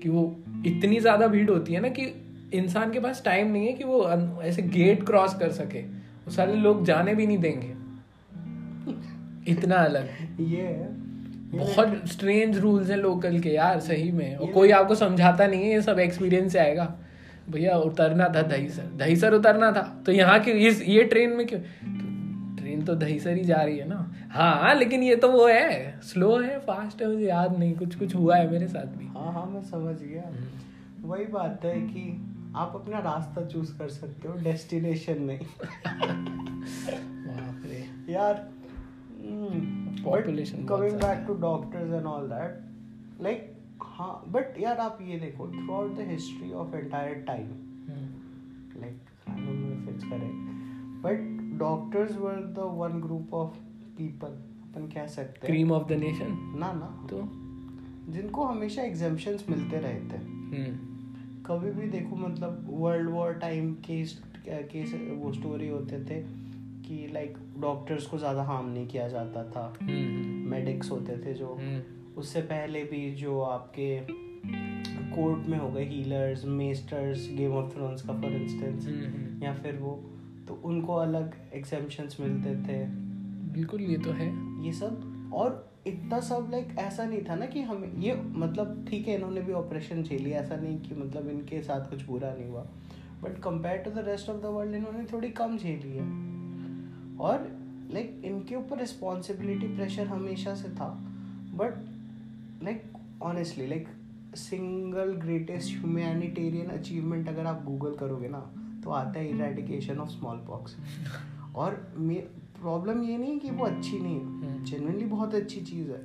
कि 0.04 0.10
वो 0.10 0.24
इतनी 0.66 1.00
ज़्यादा 1.00 1.28
भीड़ 1.28 1.50
होती 1.50 1.74
है 1.74 1.80
ना 1.80 1.90
कि 1.90 2.06
इंसान 2.54 2.92
के 2.92 3.00
पास 3.00 3.22
टाइम 3.26 3.52
नहीं 3.52 3.68
है 3.68 3.74
कि 3.74 3.84
वो 3.84 4.40
ऐसे 4.44 4.62
गेट 4.62 5.06
क्रॉस 5.06 5.34
कर 5.34 5.52
सके। 5.52 5.82
वो 5.82 6.32
सारे 6.32 6.56
लोग 6.56 6.84
जाने 6.86 7.16
भी 7.16 7.28
नहीं 7.28 7.38
देंगे। 7.38 7.74
इतना 9.52 9.76
अलग 9.76 10.10
ये 10.42 10.62
है। 10.62 10.88
ये 11.54 11.60
बहुत 11.60 12.02
स्ट्रेंज 12.08 12.58
रूल्स 12.58 12.90
हैं 12.90 12.98
लोकल 12.98 13.40
के 13.40 13.50
यार 13.50 13.80
सही 13.80 14.12
में। 14.12 14.36
और 14.36 14.52
कोई 14.52 14.72
आपको 14.72 14.96
समझाता 14.96 15.48
नहीं 15.48 15.64
है 15.64 15.72
ये 15.72 15.82
सब 15.82 16.00
एक्सपीरियंस 16.00 16.52
से 16.54 16.60
आएगा। 16.60 16.96
भैया 17.52 17.78
उतरना 17.78 18.28
था 18.36 18.42
दहीसर। 18.42 18.84
दहीसर 18.84 19.34
उतरना 19.34 19.72
था। 19.72 20.04
तो 20.06 20.12
यहाँ 20.12 20.40
की 20.40 20.52
इस 20.52 20.82
ये 20.88 21.04
ट्रेन 21.04 21.30
में 21.30 21.48
क्यों? 21.48 21.60
तो 21.60 22.62
ट्रेन 22.62 22.86
तो 22.86 22.96
दहीसर 22.96 23.34
ही 23.34 23.44
जा 23.44 23.58
रही 23.58 23.78
है 23.78 23.88
ना? 23.88 24.12
हाँ 24.32 24.76
लेकिन 24.76 25.04
ये 25.04 25.16
तो 25.16 25.32
वो 25.32 25.48
है। 25.48 26.00
स्लो 26.00 26.40
है 26.40 26.60
फास्ट 26.60 27.02
है 27.02 27.08
मुझे 27.08 27.28
याद 27.28 27.58
नहीं। 27.60 27.76
कुछ 27.76 27.96
कुछ 27.96 28.16
हुआ 28.16 28.36
है 28.36 28.52
मेरे 28.52 28.68
साथ 28.68 28.98
भी। 28.98 29.08
हाँ 29.08 29.34
हाँ 29.34 29.46
मैं 29.46 29.62
समझ 29.62 29.96
गया। 30.02 30.24
हम्म। 30.28 31.10
वही 31.10 31.26
बात 31.26 31.66
है 31.66 31.82
कि 31.82 32.26
आप 32.56 32.72
अपना 32.76 33.00
रास्ता 33.00 33.46
चूज़ 33.46 33.78
कर 33.80 33.90
सकते 33.90 34.28
हो 34.28 34.34
डेस्टिनेशन 34.34 35.22
नहीं। 35.22 35.40
बाप 37.28 37.64
रे। 37.66 38.14
यार 38.14 38.50
बहुत 39.22 40.24
coming 40.24 40.94
back 40.94 41.24
to 41.28 41.34
doctors 41.34 41.94
and 41.94 42.06
all 42.06 42.28
that 42.28 42.60
like 43.24 43.49
हाँ 43.82 44.24
बट 44.28 44.60
यार 44.60 44.78
आप 44.78 44.98
ये 45.02 45.20
देखो 45.20 45.48
throughout 45.74 45.96
the 45.98 46.08
history 46.10 46.52
of 46.54 46.76
entire 46.76 47.14
time 47.28 47.48
like 48.82 49.00
like 49.00 49.32
I 49.32 49.40
don't 49.40 49.60
know 49.64 49.74
if 49.78 49.88
it's 49.94 50.06
correct 50.12 50.40
but 51.04 51.26
doctors 51.60 52.16
were 52.18 52.40
the 52.60 52.68
one 52.82 53.00
group 53.02 53.34
of 53.34 53.58
people 54.00 54.38
अपन 54.70 54.88
कह 54.94 55.08
सकते 55.08 55.48
हैं। 55.48 55.56
Cream 55.56 55.72
of 55.72 55.88
the 55.88 55.92
nation 55.92 56.38
ना 56.60 56.72
ना। 56.74 57.08
तो? 57.10 57.22
जिनको 58.12 58.44
हमेशा 58.46 58.82
एग्जाम्पशंस 58.82 59.46
मिलते 59.50 59.80
रहे 59.80 60.00
थे 60.12 60.18
हम्म, 60.18 60.74
कभी 61.46 61.72
भी 61.72 61.88
देखो 61.88 62.16
मतलब 62.16 62.66
world 62.70 63.10
war 63.10 63.34
time 63.34 63.74
case 63.88 64.22
case 64.48 64.94
वो 65.12 65.34
स्टोरी 65.34 65.68
होते 65.68 66.00
थे 66.06 66.22
कि 66.88 67.08
लाइक 67.14 67.38
डॉक्टर्स 67.62 68.06
को 68.08 68.18
ज़्यादा 68.18 68.44
हार्म 68.44 68.70
नहीं 68.70 68.88
किया 68.88 69.08
जाता 69.08 69.44
था। 69.44 69.74
मेडिक्स 69.84 70.92
होते 70.92 71.18
थे 71.26 71.34
जो। 71.34 71.54
हम्म, 71.54 71.82
उससे 72.20 72.42
पहले 72.42 72.84
भी 72.84 73.12
जो 73.16 73.42
आपके 73.42 74.00
कोर्ट 75.10 75.48
में 75.48 75.58
हो 75.58 75.70
गए 75.72 75.86
healers 75.86 76.46
masters 76.46 77.28
Game 77.34 77.52
of 77.52 77.74
Thrones 77.76 78.02
का 78.02 78.14
फॉर 78.14 78.32
इंस्टेंस 78.32 78.86
हम्म, 78.86 79.06
हम्म। 79.06 79.44
या 79.44 79.54
फिर 79.54 79.76
वो 79.76 79.92
तो 80.48 80.62
उनको 80.64 80.96
अलग 80.96 81.36
एग्जाम्पशंस 81.54 82.18
मिलते 82.20 82.56
थे। 82.68 82.84
बिल्कुल 83.54 83.82
ये 83.82 83.98
तो 83.98 84.12
है। 84.12 84.28
ये 84.66 84.74
सब 84.74 85.32
और 85.34 85.68
इतना 85.88 86.20
सब 86.20 86.48
लाइक 86.52 86.76
ऐसा 86.80 87.06
नहीं 87.06 87.22
था 87.30 87.36
ना 87.36 87.46
कि 87.46 87.62
हमें 87.62 87.98
ये 87.98 88.16
मतलब 88.16 88.86
ठीक 88.90 89.08
है 89.08 89.16
इन्होंने 89.16 89.42
भी 89.42 89.54
ऑपरेशन 89.54 90.04
झेली 90.04 90.32
ऐसा 90.32 90.56
नहीं 90.56 90.80
कि 90.80 90.96
मतलब 90.96 91.30
इनके 91.30 91.62
साथ 91.62 91.90
कुछ 91.90 92.06
बुरा 92.06 92.34
नहीं 92.34 92.50
हुआ। 92.50 92.62
But 93.24 93.40
compare 93.40 93.78
to 93.78 93.92
the 93.92 94.06
rest 94.08 94.30
of 94.30 94.42
the 94.42 94.46
world 94.46 94.76
इन्होंने 94.76 95.04
थोड़ी 95.14 95.30
कम 95.30 95.58
झेली 95.58 95.92
है 95.92 96.08
और 97.18 97.48
लाइक 97.94 98.22
इनके 98.26 98.56
ऊपर 98.56 98.80
रिस्पॉन्सिबिलिटी 98.80 99.68
प्रेशर 99.68 100.08
हमेशा 100.08 100.56
से 100.56 100.70
था। 100.70 100.90
But 101.54 101.89
like 102.64 102.84
honestly 103.24 103.68
like 103.68 103.88
single 104.36 105.14
greatest 105.14 105.78
humanitarian 105.78 106.68
achievement 106.68 107.30
अगर 107.30 107.46
आप 107.46 107.64
गूगल 107.66 107.96
करोगे 107.96 108.28
ना 108.28 108.40
तो 108.84 108.90
आता 108.90 109.20
है 109.20 109.30
इरेडिकेशन 109.30 109.98
ऑफ़ 109.98 110.10
स्मॉल 110.10 110.38
पॉक्स 110.38 110.76
और 111.56 111.74
प्रॉब्लम 112.62 113.04
ये 113.04 113.18
नहीं 113.18 113.40
कि 113.40 113.50
वो 113.50 113.66
अच्छी 113.66 114.00
नहीं 114.00 114.16
है 114.16 114.64
जनरली 114.64 115.02
हम्म। 115.02 115.10
बहुत 115.10 115.36
अच्छी 115.36 115.62
चीज़ 115.62 115.92
है। 115.92 116.02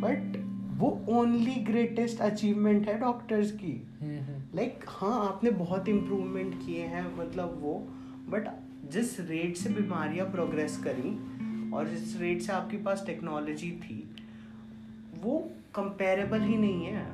बट 0.00 0.36
वो 0.78 1.04
ओनली 1.08 1.54
ग्रेटेस्ट 1.54 2.20
अचीवमेंट 2.20 2.88
है 2.88 2.98
डॉक्टर्स 3.00 3.50
की। 3.52 3.72
लाइक 4.54 4.74
like, 4.74 4.88
हाँ 4.88 5.28
आपने 5.28 5.50
बहुत 5.50 5.88
इम्प्रूवमेंट 5.88 6.54
किए 6.66 6.82
हैं 6.82 7.04
मतलब 7.18 7.58
वो 7.62 7.74
बट 8.28 8.48
जिस 8.92 9.20
रेट 9.20 9.56
से 9.56 9.70
बीमारियाँ 9.70 10.30
प्रोग्रेस 10.30 10.76
करी 10.86 11.16
और 11.70 11.88
जिस 11.88 12.20
रेट 12.20 12.42
से 12.42 12.52
आपके 12.52 12.76
पास 12.76 13.04
टेक्नोलॉजी 13.06 13.70
थी 13.70 14.14
वो 15.20 15.38
कंपेरेबल 15.74 16.40
ही 16.40 16.56
नहीं 16.56 16.84
है 16.86 17.04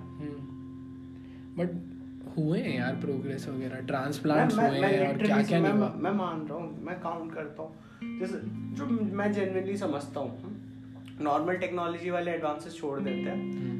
बट 1.57 1.71
हम्म। 1.71 1.91
हुए 2.37 2.61
हैं 2.61 2.77
यार 2.79 2.95
प्रोग्रेस 2.95 3.49
वगैरह 3.49 3.81
ट्रांसप्लांट्स 3.87 4.59
हुए 4.59 4.79
हैं 4.79 5.09
और 5.09 5.17
क्या 5.19 5.43
क्या 5.43 5.59
नहीं 5.59 5.73
मैं, 5.73 5.95
मैं 5.95 6.13
मान 6.13 6.47
रहा 6.47 6.59
हूँ 6.59 6.85
मैं 6.85 7.01
काउंट 7.01 7.35
करता 7.35 7.63
हूँ 7.63 8.19
जैसे 8.21 8.41
जो 8.77 8.87
मैं 9.17 9.33
जनरली 9.33 9.77
समझता 9.77 10.21
हूँ 10.21 10.57
नॉर्मल 11.21 11.57
टेक्नोलॉजी 11.57 12.11
वाले 12.11 12.31
एडवांसेस 12.31 12.77
छोड़ 12.77 12.99
देते 13.01 13.31
हैं 13.31 13.37
हम्म। 13.37 13.71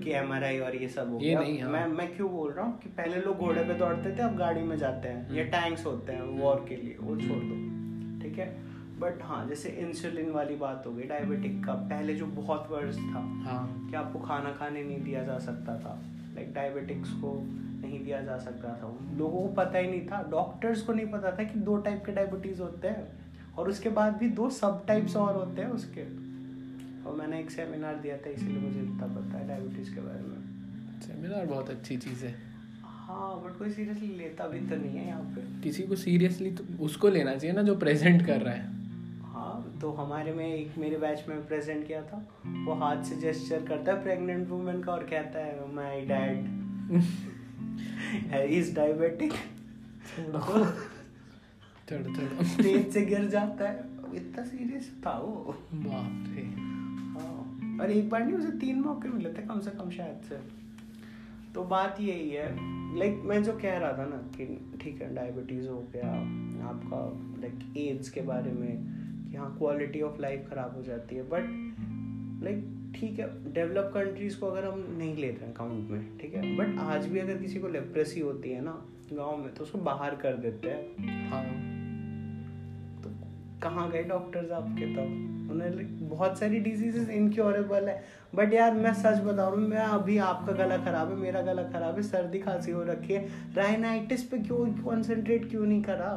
कि 0.00 0.12
एम 0.12 0.32
और 0.32 0.76
ये 0.76 0.88
सब 0.88 1.10
हो 1.12 1.18
गया 1.18 1.40
नहीं, 1.40 1.60
हाँ। 1.60 1.70
मैं 1.70 1.86
मैं 1.86 2.14
क्यों 2.16 2.30
बोल 2.30 2.50
रहा 2.52 2.64
हूँ 2.64 2.78
कि 2.78 2.88
पहले 2.88 3.20
लोग 3.20 3.36
घोड़े 3.36 3.64
पे 3.64 3.74
दौड़ते 3.74 4.16
थे 4.16 4.22
अब 4.22 4.36
गाड़ी 4.36 4.62
में 4.62 4.76
जाते 4.76 5.08
हैं 5.08 5.34
या 5.34 5.44
टैंक्स। 5.44 5.84
होते 5.86 6.12
हैं 6.12 6.22
वॉर 6.40 6.64
के 6.68 6.76
लिए 6.76 6.96
वो 7.00 7.16
छोड़ 7.16 7.42
दो 7.42 7.54
ठीक 8.22 8.38
है 8.38 8.46
बट 8.98 9.22
हाँ 9.22 9.46
जैसे 9.48 9.68
इंसुलिन 9.68 10.30
वाली 10.30 10.56
बात 10.56 10.84
हो 10.86 10.92
गई 10.92 11.02
डायबिटिक 11.02 11.64
का 11.66 11.72
पहले 11.72 12.14
जो 12.14 12.26
बहुत 12.26 12.68
वर्ष 12.70 12.96
था 12.96 13.20
हाँ. 13.44 13.88
कि 13.90 13.96
आपको 13.96 14.18
खाना 14.18 14.50
खाने 14.50 14.84
नहीं 14.84 15.02
दिया 15.02 15.22
जा 15.24 15.38
सकता 15.38 15.78
था। 15.78 16.02
लाइक 16.34 16.54
डायबिटिक्स 16.54 17.10
को 17.10 17.42
नहीं 17.82 18.04
दिया 18.04 18.20
जा 18.20 18.38
सकता 18.38 18.68
था। 18.68 19.16
लोगों 19.16 19.42
को 19.42 19.48
पता 19.48 19.78
ही 19.78 19.90
नहीं 19.90 20.06
था 20.06 20.22
डॉक्टर्स 20.30 20.82
को 20.82 20.92
नहीं 20.92 21.06
पता 21.06 21.30
था 21.30 21.44
कि 21.44 21.58
दो 21.60 21.76
टाइप 21.76 22.02
के 22.06 22.12
डायबिटीज़ 22.12 22.62
होते 22.62 22.88
हैं 22.88 23.08
और 23.56 23.68
उसके 23.68 23.88
बाद 23.88 24.16
भी 24.16 24.28
दो 24.28 24.50
सब 24.50 24.86
टाइप्स 24.86 25.16
और 25.16 25.36
होते 25.36 25.62
हैं 25.62 25.68
उसके। 25.68 26.02
और 27.08 27.16
मैंने 27.16 27.40
एक 27.40 27.50
सेमिनार 27.50 27.96
दिया 27.96 28.16
था 28.16 28.30
इसीलिए 28.30 28.58
मुझे 28.58 28.80
इतना 28.80 29.06
पता 29.06 29.38
है 29.38 29.48
डायबिटीज़ 29.48 29.94
के 29.94 30.00
बारे 30.00 30.20
में। 30.20 31.00
सेमिनार 31.00 31.46
बहुत 31.46 31.70
अच्छी 31.70 31.96
चीज़ 31.96 32.24
है। 32.24 32.34
हाँ 32.82 33.44
बट 33.44 33.58
कोई 33.58 33.70
सीरियसली 33.70 34.08
लेता 34.08 34.46
भी 34.46 34.58
तो 34.60 34.76
नहीं 34.76 34.96
है 34.98 35.06
यहाँ 35.06 35.22
पे। 35.22 35.62
किसी 35.62 35.82
को 35.82 35.96
सीरियसली 35.96 36.50
तो 36.50 36.84
उसको 36.84 37.08
लेना 37.08 37.34
चाहिए 37.34 37.56
ना 37.56 37.62
जो 37.62 37.76
प्रेजेंट 37.76 38.26
कर 38.26 38.40
रहा 38.40 38.54
है 38.54 38.66
हाँ। 38.66 38.74
तो 39.80 39.90
हमारे 39.92 40.32
में 40.32 40.46
एक 40.46 40.78
मेरे 40.78 40.96
बैच 40.98 41.24
में 41.28 41.46
प्रेजेंट 41.46 41.86
किया 41.86 42.02
था। 42.02 42.18
वो 42.66 42.74
हाथ 42.74 43.02
से 43.02 43.16
जेस्चर 43.16 43.64
करता 43.64 43.92
है 43.92 44.02
प्रेग्नेंट 44.02 44.48
वुमेन 44.48 44.82
का 44.82 44.92
और 44.92 45.04
कहता 45.04 45.38
है 45.38 45.74
my 45.74 46.00
dad 46.00 46.38
is 48.50 48.74
diabetic 48.74 49.32
stage 52.44 52.92
से 52.92 53.04
गिर 53.06 53.28
जाता 53.28 53.68
है। 53.68 53.78
इतना 54.16 54.44
सीरियस 54.44 54.90
था 55.06 55.18
वो। 55.18 55.54
बाप 55.74 56.24
रे 56.28 56.42
हाँ। 56.42 57.78
और 57.80 57.90
एक 57.90 58.08
बार 58.10 58.24
नहीं 58.24 58.34
उसे 58.34 58.50
तीन 58.58 58.80
मौके 58.80 59.08
मिले 59.08 59.32
थे 59.32 59.42
कम 59.42 59.60
से 59.60 59.70
कम 59.70 59.90
शायद 59.90 60.20
से। 60.28 60.36
तो 61.54 61.64
बात 61.64 62.00
यही 62.00 62.30
है। 62.30 62.48
लाइक 62.98 63.22
मैं 63.24 63.42
जो 63.44 63.52
कह 63.52 63.78
रहा 63.78 63.92
था 63.92 64.04
ना 64.04 64.16
कि 64.36 64.44
ठीक 64.80 65.02
है 65.02 65.14
डायबिटीज़ 65.14 65.68
हो 65.68 65.78
गया 65.92 66.12
आपका 66.68 67.00
लाइक 67.40 67.76
एड्स 67.78 68.10
के 68.10 68.20
बारे 68.20 68.52
में 68.52 68.97
कि 69.30 69.36
हाँ 69.36 69.54
क्वालिटी 69.58 70.02
ऑफ़ 70.02 70.20
लाइफ 70.20 70.46
ख़राब 70.50 70.74
हो 70.76 70.82
जाती 70.82 71.16
है। 71.16 71.22
बट 71.22 72.44
लाइक 72.44 72.74
ठीक 72.94 73.18
है 73.18 73.52
डेवलप 73.52 73.90
कंट्रीज़ 73.94 74.38
को 74.40 74.46
अगर 74.46 74.64
हम 74.64 74.84
नहीं 74.98 75.16
लेते 75.16 75.44
हैं 75.44 75.54
काउंट 75.54 75.90
में 75.90 76.18
ठीक 76.18 76.34
है 76.34 76.56
बट 76.56 76.78
आज 76.80 77.06
भी 77.06 77.18
अगर 77.18 77.36
किसी 77.36 77.58
को 77.60 77.68
लेप्रेसी 77.68 78.20
होती 78.20 78.50
है 78.50 78.60
ना 78.64 78.82
गाँव 79.12 79.36
में 79.36 79.52
तो 79.54 79.64
उसको 79.64 79.78
बाहर 79.78 80.14
कर 80.14 80.36
देते 80.36 80.70
हैं। 80.70 81.28
हाँ। 81.30 81.42
तो 83.02 83.10
कहाँ 83.62 83.90
गए 83.90 84.02
डॉक्टर्स 84.02 84.50
आपके 84.50 84.94
तब 84.94 85.50
उन्हें 85.50 86.08
बहुत 86.08 86.38
सारी 86.38 86.58
डिजीजेस 86.60 87.08
इनक्योरेबल 87.08 87.88
है। 87.88 88.02
बट 88.34 88.52
यार 88.54 88.74
मैं 88.74 88.92
सच 88.94 89.20
बता 89.20 89.36
रहा 89.36 89.46
हूँ 89.46 89.58
मैं 89.58 89.78
अभी 89.78 90.18
आपका 90.18 90.52
गला 90.54 90.76
खराब 90.76 91.10
है 91.10 91.16
मेरा 91.16 91.40
गला 91.42 91.62
खराब 91.62 91.96
है 91.96 92.02
सर्दी 92.02 92.38
खांसी 92.38 92.70
हो 92.70 92.82
रखी 92.82 93.12
है। 93.12 93.26
राइनाइटिस 93.54 94.24
पे 94.24 94.38
क्यों 94.38 94.66
कॉन्सेंट्रेट 94.82 95.48
क्यों 95.50 95.66
नहीं 95.66 95.82
करा? 95.82 96.10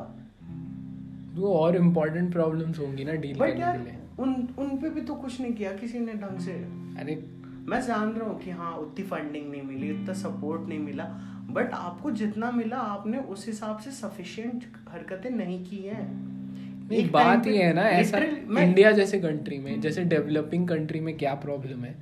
वो 1.34 1.54
और 1.56 1.76
इम्पोर्टेंट 1.76 2.32
प्रॉब्लम्स 2.34 2.80
होंगी 2.80 3.04
ना 3.04 3.14
डील 3.16 3.36
करने 3.36 3.54
के 3.54 3.84
लिए। 3.84 3.98
उन 4.20 4.34
उन 4.60 4.78
पे 4.78 4.90
भी 4.90 5.02
तो 5.02 5.16
कुछ 5.16 5.40
नहीं 5.42 5.54
किया 5.54 5.72
किसी 5.74 6.00
ने 6.00 6.14
ढंग 6.16 6.40
से। 6.40 6.54
अरे 7.02 7.24
मैं 7.68 7.82
जान 7.82 8.10
रहा 8.10 8.30
हूँ 8.30 8.40
कि 8.40 8.52
हाँ 8.52 8.74
उतनी 8.78 9.06
फंडिंग 9.06 9.50
नहीं 9.52 9.62
मिली 9.62 9.92
उतना 9.92 10.14
सपोर्ट 10.16 10.68
नहीं 10.70 10.80
मिला 10.80 11.04
बट 11.50 11.74
आपको 11.74 12.12
जितना 12.14 12.52
मिला 12.52 12.78
आपने 12.90 13.18
उस 13.30 13.46
हिसाब 13.48 13.78
से 13.80 13.92
सफिशियंट 13.92 14.66
हरकतें 14.90 15.30
नहीं 15.30 15.64
की 15.66 15.78
हैं। 15.78 16.90
एक 16.94 17.12
बात 17.12 17.46
ही 17.48 17.58
है 17.58 17.72
ना 17.74 17.82
ऐसा 17.90 18.18
इंडिया 18.18 18.92
जैसे 18.92 19.20
कंट्री 19.20 19.58
में 19.60 19.80
जैसे 19.82 20.04
डेवलपिंग 20.06 20.68
कंट्री 20.68 21.00
में 21.00 21.18
क्या 21.18 21.34
प्रॉब्लम 21.38 21.84
है 21.84 21.94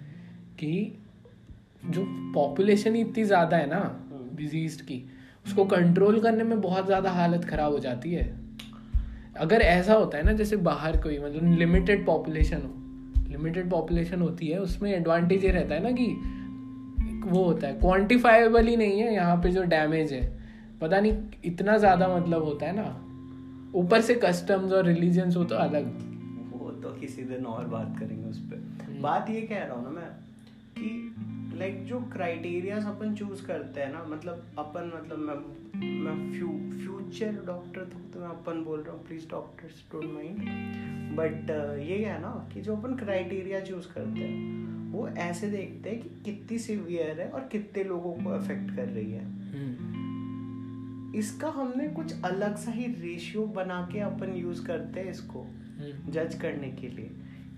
कि 0.60 0.72
जो 1.86 2.06
पॉपुलेशन 2.34 2.96
इतनी 2.96 3.24
ज़्यादा 3.24 3.58
है 3.58 3.68
ना 3.68 3.82
डिज़ीज़ 4.36 4.78
हम्म। 4.78 4.88
की 4.88 5.04
उसको 5.46 5.66
कंट्रोल 5.68 6.20
करने 6.20 6.44
में 6.44 6.62
बहुत 6.62 6.86
ज़्यादा 6.86 7.12
हालत 7.12 7.46
ख़राब 7.46 7.72
हो 7.72 7.80
जाती 7.80 8.14
है। 8.14 8.26
अगर 9.40 9.62
ऐसा 9.62 9.94
होता 9.94 10.18
है 10.18 10.24
ना, 10.24 10.32
जैसे 10.34 10.56
बाहर 10.58 10.98
कोई 10.98 11.18
मतलब 11.20 11.58
लिमिटेड 11.58 12.06
पॉपुलेशन 12.06 12.58
हो 12.58 12.76
लिमिटेड 13.30 13.70
पॉपुलेशन 13.70 14.22
होती 14.22 14.48
है, 14.48 14.60
उसमें 14.60 14.92
एडवांटेज 14.94 15.46
ये 15.46 15.52
रहता 15.52 15.76
है 15.76 15.84
ना 15.84 15.92
कि 15.92 16.08
वो 17.30 17.44
होता 17.44 17.68
है 17.68 17.74
क्वान्टिफाइबल 17.74 18.68
ही 18.68 18.76
नहीं 18.76 19.00
है 19.00 19.14
यहाँ 19.14 19.36
पे 19.38 19.50
जो 19.52 19.64
डैमेज 19.66 20.14
है। 20.14 20.22
पता 20.82 21.00
नहीं 21.00 21.14
इतना 21.46 21.78
ज़्यादा 21.78 22.08
मतलब 22.08 22.44
होता 22.44 22.66
है 22.66 22.76
ना। 22.76 22.84
ऊपर 23.76 24.02
से 24.02 24.16
कस्टम्स 24.16 24.72
और 24.72 24.86
रिलीजन्स 24.86 25.36
हो 25.38 25.44
तो 25.44 25.56
अलग। 25.56 25.86
वो 26.54 26.70
तो 26.84 26.90
किसी 27.00 27.24
दिन 27.24 27.46
और 27.46 27.66
बात 27.68 27.96
करेंगे 28.00 28.30
उस 28.30 28.40
पर। 28.44 28.98
बात 29.02 29.30
ये 29.30 29.42
कह 29.42 29.64
रहा 29.64 29.76
हूँ 29.76 29.84
ना 29.84 29.90
मैं 29.90 30.10
कि 30.78 30.90
लाइक 31.60 31.84
जो 31.86 32.00
क्राइटेरियाज 32.12 32.86
अपन 32.88 33.16
चूज़ 33.16 33.46
करते 33.46 33.82
हैं 33.82 33.92
ना 33.94 34.04
मतलब 34.06 34.56
अपन 34.60 34.92
मतलब 34.96 35.20
मैं 35.20 35.36
मैं 36.04 36.32
फ्यू 36.32 36.48
फ्यूचर 36.76 37.42
डॉक्टर 37.46 37.84
तो, 37.84 38.00
तो 38.14 38.20
मैं 38.20 38.28
अपन 38.28 38.64
बोल 38.64 38.82
रहा 38.82 38.96
हूँ 38.96 39.06
please 39.08 39.28
doctors 39.30 39.84
don't 39.92 40.06
mind 40.06 41.16
but 41.18 41.50
ये 41.82 41.98
है 41.98 42.20
ना 42.22 42.32
कि 42.54 42.62
जो 42.62 42.76
अपन 42.76 42.96
क्राइटेरिया 42.96 43.60
चूज़ 43.62 43.88
करते 43.88 44.22
हैं 44.22 44.68
वो 44.92 45.08
ऐसे 45.20 45.50
देखते 45.50 45.90
हैं 45.90 46.02
कि 46.02 46.10
कितनी 46.26 46.60
सिवियर 46.60 47.20
है 47.22 47.30
और 47.30 47.48
कितने 47.52 47.84
लोगों 47.84 48.14
को 48.14 48.30
अफेक्ट 48.32 48.76
कर 48.76 48.88
रही 48.88 49.12
है 49.12 49.24
हम्म। 49.52 51.18
इसका 51.18 51.50
हमने 51.52 51.88
कुछ 51.92 52.24
अलग 52.26 52.56
सा 52.58 52.72
ही 52.72 52.86
रेशियो 52.96 53.46
बना 53.56 53.82
के 53.92 54.00
अपन 54.02 54.36
यूज़ 54.36 54.66
करते 54.66 55.00
हैं 55.00 55.12
इसको 55.12 55.46
जज 55.82 56.18
हम्म। 56.18 56.40
करने 56.42 56.72
के 56.72 56.88
लिए 56.88 57.10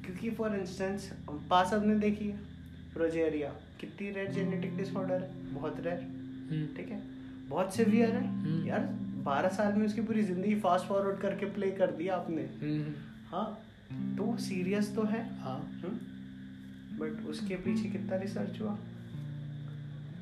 क्योंकि 0.06 0.30
फॉर 0.32 0.56
इंस्टेंस 0.56 1.12
पास 1.50 1.74
ने 1.76 1.96
देखी 2.00 2.28
है 2.28 2.51
प्रोजेरिया 2.94 3.50
कितनी 3.82 4.10
रेयर 4.12 4.32
जेनेटिक 4.32 4.78
डिसऑर्डर 4.78 5.14
है? 5.16 5.30
बहुत 5.54 5.80
रेयर 5.80 6.00
हम्म। 6.52 6.66
ठीक 6.78 6.90
है? 6.90 7.02
बहुत 7.50 7.76
सिवियर 7.76 8.10
है। 8.10 8.24
हम्म। 8.26 8.68
यार 8.68 8.90
बारह 9.26 9.50
साल 9.50 9.74
में 9.74 9.86
उसकी 9.86 10.02
पूरी 10.02 10.24
ज़िंदगी 10.24 10.56
फास्ट 10.60 10.86
फॉरवर्ड 10.86 11.18
करके 11.20 11.46
प्ले 11.54 11.72
कर 11.72 11.92
दिया 11.92 12.16
आपने। 12.16 12.42
हाँ 13.32 13.48
तो 14.18 14.36
सीरियस 14.40 14.96
तो 14.96 15.04
है। 15.04 15.24
हाँ। 15.40 15.60
बट 17.00 17.26
उसके 17.30 17.56
पीछे 17.58 17.90
कितना 17.90 18.18
रिसर्च 18.18 18.62
हुआ? 18.62 18.78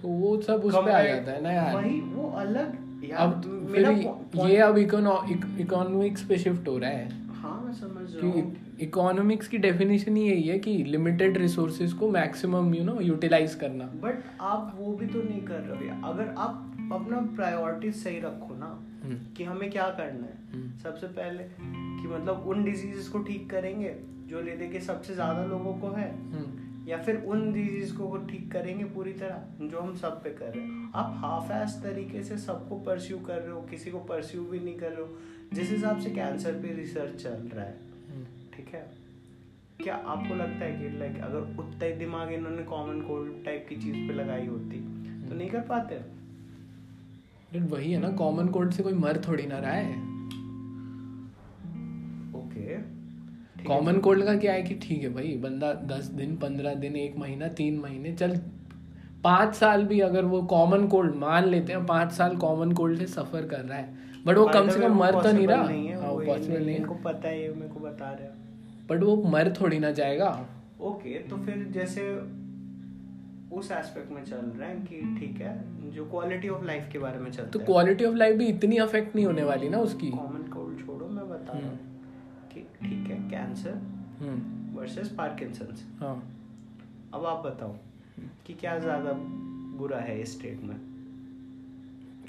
तो 0.02 0.08
वो 0.10 0.42
सब 0.42 0.64
उस 0.66 0.76
पे 0.76 0.92
आ 0.92 1.02
जाता 1.04 1.32
है 1.32 1.42
ना 1.44 1.52
यार। 1.52 1.76
वही 1.76 2.00
वो 2.02 2.30
अलग। 2.38 2.78
यार 3.04 3.20
अब 3.22 3.42
फिर 3.72 4.50
ये 4.50 4.58
अब 4.62 4.78
इकोनॉमिक्स 4.78 6.24
पे 6.24 6.38
शिफ्ट 6.38 6.68
हो 6.68 6.78
रहा 6.78 6.90
है। 6.90 7.10
हाँ 7.36 7.62
मैं 7.62 7.74
समझ 7.74 8.16
रहा 8.16 8.28
हूँ। 8.28 8.56
इकोनॉमिक्स 8.82 9.48
की 9.48 9.58
डेफिनेशन 9.58 10.16
ही 10.16 10.24
यही 10.24 10.44
है 10.44 10.58
कि 10.60 10.72
लिमिटेड 10.86 11.38
रिसोर्सेज 11.38 11.94
को 11.94 12.10
मैक्सिमम 12.10 12.74
यू 12.74 12.84
नो 12.84 13.00
यूटिलाइज 13.02 13.56
करना 13.56 13.86
बट 13.96 14.24
आप 14.42 14.76
वो 14.80 14.94
भी 14.94 15.08
तो 15.08 15.24
नहीं 15.24 15.42
कर 15.42 15.60
रहे 15.62 15.90
अगर 16.10 16.34
आप 16.38 16.92
अपना 16.94 17.20
प्रायोरिटी 17.36 17.92
सही 17.92 18.20
रखो 18.20 18.56
ना 18.56 18.78
हम्म। 19.04 19.18
कि 19.38 19.44
हमें 19.44 19.70
क्या 19.72 19.90
करना 19.90 20.28
है 20.28 20.38
हम्म। 20.54 20.78
सबसे 20.78 21.08
पहले 21.10 21.44
कि 21.60 22.08
मतलब 22.08 22.48
उन 22.48 22.64
डिजीजेस 22.64 23.08
को 23.08 23.20
ठीक 23.24 23.50
करेंगे 23.50 23.96
जो 24.28 24.42
ले 24.42 24.56
दे 24.58 24.68
के 24.68 24.80
सबसे 24.80 25.14
ज़्यादा 25.14 25.44
लोगों 25.46 25.74
को 25.74 25.90
है 25.90 26.10
हम्म। 26.12 26.88
या 26.90 26.98
फिर 26.98 27.18
उन 27.28 27.52
डिज़ीज़ 27.54 27.94
को 27.96 28.18
ठीक 28.30 28.52
करेंगे 28.52 28.84
पूरी 28.86 29.12
तरह 29.14 29.68
जो 29.68 29.80
हम 29.80 29.96
सब 29.96 30.22
पे 30.24 30.30
कर 30.30 30.54
रहे 30.54 30.64
हैं 30.64 30.92
आप 30.96 31.14
हाफ़ 31.18 31.52
एस 31.54 31.80
तरीके 31.84 32.24
से 32.24 32.38
सबको 32.38 32.80
परस्यू 32.80 33.18
कर 33.28 33.42
रहे 33.42 33.52
हो 33.52 33.62
किसी 33.62 33.92
को 33.92 34.00
परस्यू 34.06 34.46
भी 34.46 34.60
नहीं 34.60 34.76
कर 34.76 34.92
रहे 34.92 35.02
हो 35.02 35.18
जिस 35.54 35.70
हिसाब 35.70 36.00
से 36.00 36.10
कैंसर 36.10 36.54
पे 36.54 36.74
रिसर्च 36.74 37.22
चल 37.24 37.48
रहा 37.54 37.66
है। 37.66 37.88
ठीक 38.70 38.76
है? 38.76 38.88
क्या 39.84 39.96
आपको 39.96 40.36
लगता 40.36 40.66
है 40.66 40.72
कि 40.72 40.98
लाइक 41.00 41.20
अगर 41.24 41.60
उतना 41.60 41.86
ही 41.86 41.92
दिमाग 41.92 42.32
इन्होंने 42.32 42.64
कॉमन 42.64 43.02
कोल्ड 43.02 43.44
टाइप 43.46 43.66
की 43.70 43.76
चीज़ 43.76 43.96
पे 44.08 44.14
लगाई 44.14 44.46
होती 44.48 44.80
तो 45.30 45.36
नहीं 45.36 45.50
कर 45.50 45.62
पाते? 45.70 45.96
वही 47.72 47.92
है 47.92 48.00
ना 48.00 48.10
कॉमन 48.18 48.48
कोल्ड 48.48 48.72
से 48.72 48.84
कोई 48.84 48.94
मर 48.96 49.22
थोड़ी 49.28 49.46
ना 49.46 49.60
रहा 49.60 49.72
है। 49.72 49.94
ओके 52.40 52.78
कॉमन 53.64 54.00
कोल्ड 54.00 54.26
का 54.26 54.36
क्या 54.36 54.54
है 54.54 54.62
कि 54.64 54.76
ठीक 54.76 55.04
है 55.04 55.10
भाई 55.14 55.36
बंदा 55.38 55.74
दस 55.88 56.06
दिन 56.18 56.36
पंद्रह 56.38 56.74
दिन 56.76 56.96
एक 56.96 57.18
महीना 57.18 57.48
तीन 57.58 57.80
महीने 57.80 58.14
चल। 58.14 58.38
पाँच 59.24 59.56
साल 59.56 59.84
भी 59.86 60.00
अगर 60.00 60.26
वो 60.26 60.42
कॉमन 60.48 60.88
कोल्ड 60.88 61.16
मान 61.16 61.48
लेते 61.48 61.74
हैं 61.74 61.86
पाँच 61.86 62.12
साल 62.12 62.36
कॉमन 62.38 62.72
कोल्ड 62.72 63.00
से 63.00 63.08
सफ़र 63.08 63.48
कर 63.48 63.66
रहा 63.66 63.78
है 63.78 64.08
बट 64.26 64.38
वो 64.38 64.46
कम 64.48 64.70
से 64.70 64.80
कम 64.80 64.96
मर 64.98 65.22
तो 65.24 65.32
नहीं 65.32 65.48
रहा। 65.48 65.64
हाँ 66.02 66.14
पॉसिबल 66.26 66.66
नहीं 66.66 66.76
इनको 66.76 66.96
पता 67.06 67.28
है 67.28 67.42
ये 67.42 67.50
मेरे 67.54 67.68
को 67.68 67.80
बता 67.80 68.12
रहे 68.12 68.28
बट 68.89 69.03
वो 69.03 69.15
मर 69.27 69.53
थोड़ी 69.62 69.79
ना 69.79 69.91
जाएगा। 69.91 70.29
ओके 70.81 71.17
तो 71.29 71.38
फिर 71.38 71.65
जैसे 71.72 72.03
उस 73.58 73.72
एस्पेक्ट 73.72 74.12
में 74.12 74.24
चल 74.24 74.46
रहे 74.58 74.69
हैं 74.69 74.86
कि 74.86 75.00
ठीक 75.19 75.41
है 75.41 75.91
जो 75.91 76.05
क्वालिटी 76.05 76.50
ऑफ़ 76.50 76.63
लाइफ 76.65 76.89
के 76.91 77.00
बारे 77.00 77.19
में 77.19 77.29
चलता 77.31 77.50
तो 77.50 77.60
क्वालिटी 77.65 78.05
ऑफ़ 78.05 78.15
लाइफ 78.15 78.36
भी 78.38 78.48
इतनी 78.48 78.77
अफेक्ट 78.77 79.15
नहीं 79.15 79.25
होने 79.25 79.43
वाली 79.43 79.69
ना 79.69 79.77
उसकी। 79.79 80.10
कॉमन 80.12 80.43
कोल्ड 80.53 80.86
छोड़ो 80.86 81.08
मैं 81.08 81.29
बता 81.29 81.53
रहा 81.53 81.69
हूँ 81.69 81.77
हम्म। 81.77 82.50
कि 82.53 82.62
ठीक 82.81 83.10
है 83.12 83.17
कैंसर 83.29 83.81
वर्सेस 84.75 85.10
पार्किंसंस 85.17 85.86
हाँ। 86.00 86.15
अब 87.13 87.25
आप 87.25 87.46
बताओ 87.46 87.75
कि 88.48 88.53
क्या 88.53 88.77
ज़्यादा 88.79 89.13
बुरा 89.77 89.98
है 90.00 90.19
इस 90.22 90.38
स्टेट 90.38 90.63
में? 90.63 90.75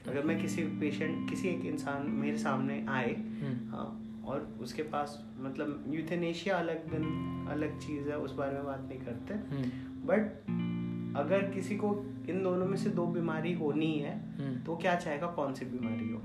अगर 0.08 0.22
मैं 0.24 0.40
किसी 0.40 0.62
पेशेंट 0.80 1.28
किसी 1.30 1.48
एक 1.48 1.64
इंसान 1.64 2.06
मेरे 2.10 2.38
सामने 2.38 2.84
आए 2.88 3.14
हम्म। 3.14 3.70
हाँ 3.70 3.88
और 4.30 4.48
उसके 4.60 4.82
पास 4.88 5.18
मतलब 5.38 5.84
यूथेनेशिया 5.88 6.58
अलग 6.58 6.90
दिन 6.90 7.46
अलग 7.50 7.78
चीज़ 7.78 8.08
है 8.08 8.18
उस 8.18 8.32
बारे 8.32 8.54
में 8.54 8.64
बात 8.64 8.86
नहीं 8.88 8.98
करते 8.98 9.34
हम्म। 9.34 10.06
बट 10.06 11.16
अगर 11.16 11.50
किसी 11.50 11.76
को 11.76 11.88
इन 12.28 12.42
दोनों 12.42 12.66
में 12.66 12.76
से 12.76 12.90
दो 12.90 13.06
बीमारी 13.08 13.52
होनी 13.54 13.92
है 13.98 14.14
हम्म। 14.36 14.58
तो 14.64 14.76
क्या 14.76 14.94
चाहेगा 14.96 15.26
कौन 15.32 15.54
सी 15.54 15.64
बीमारी 15.66 16.10
हो 16.10 16.20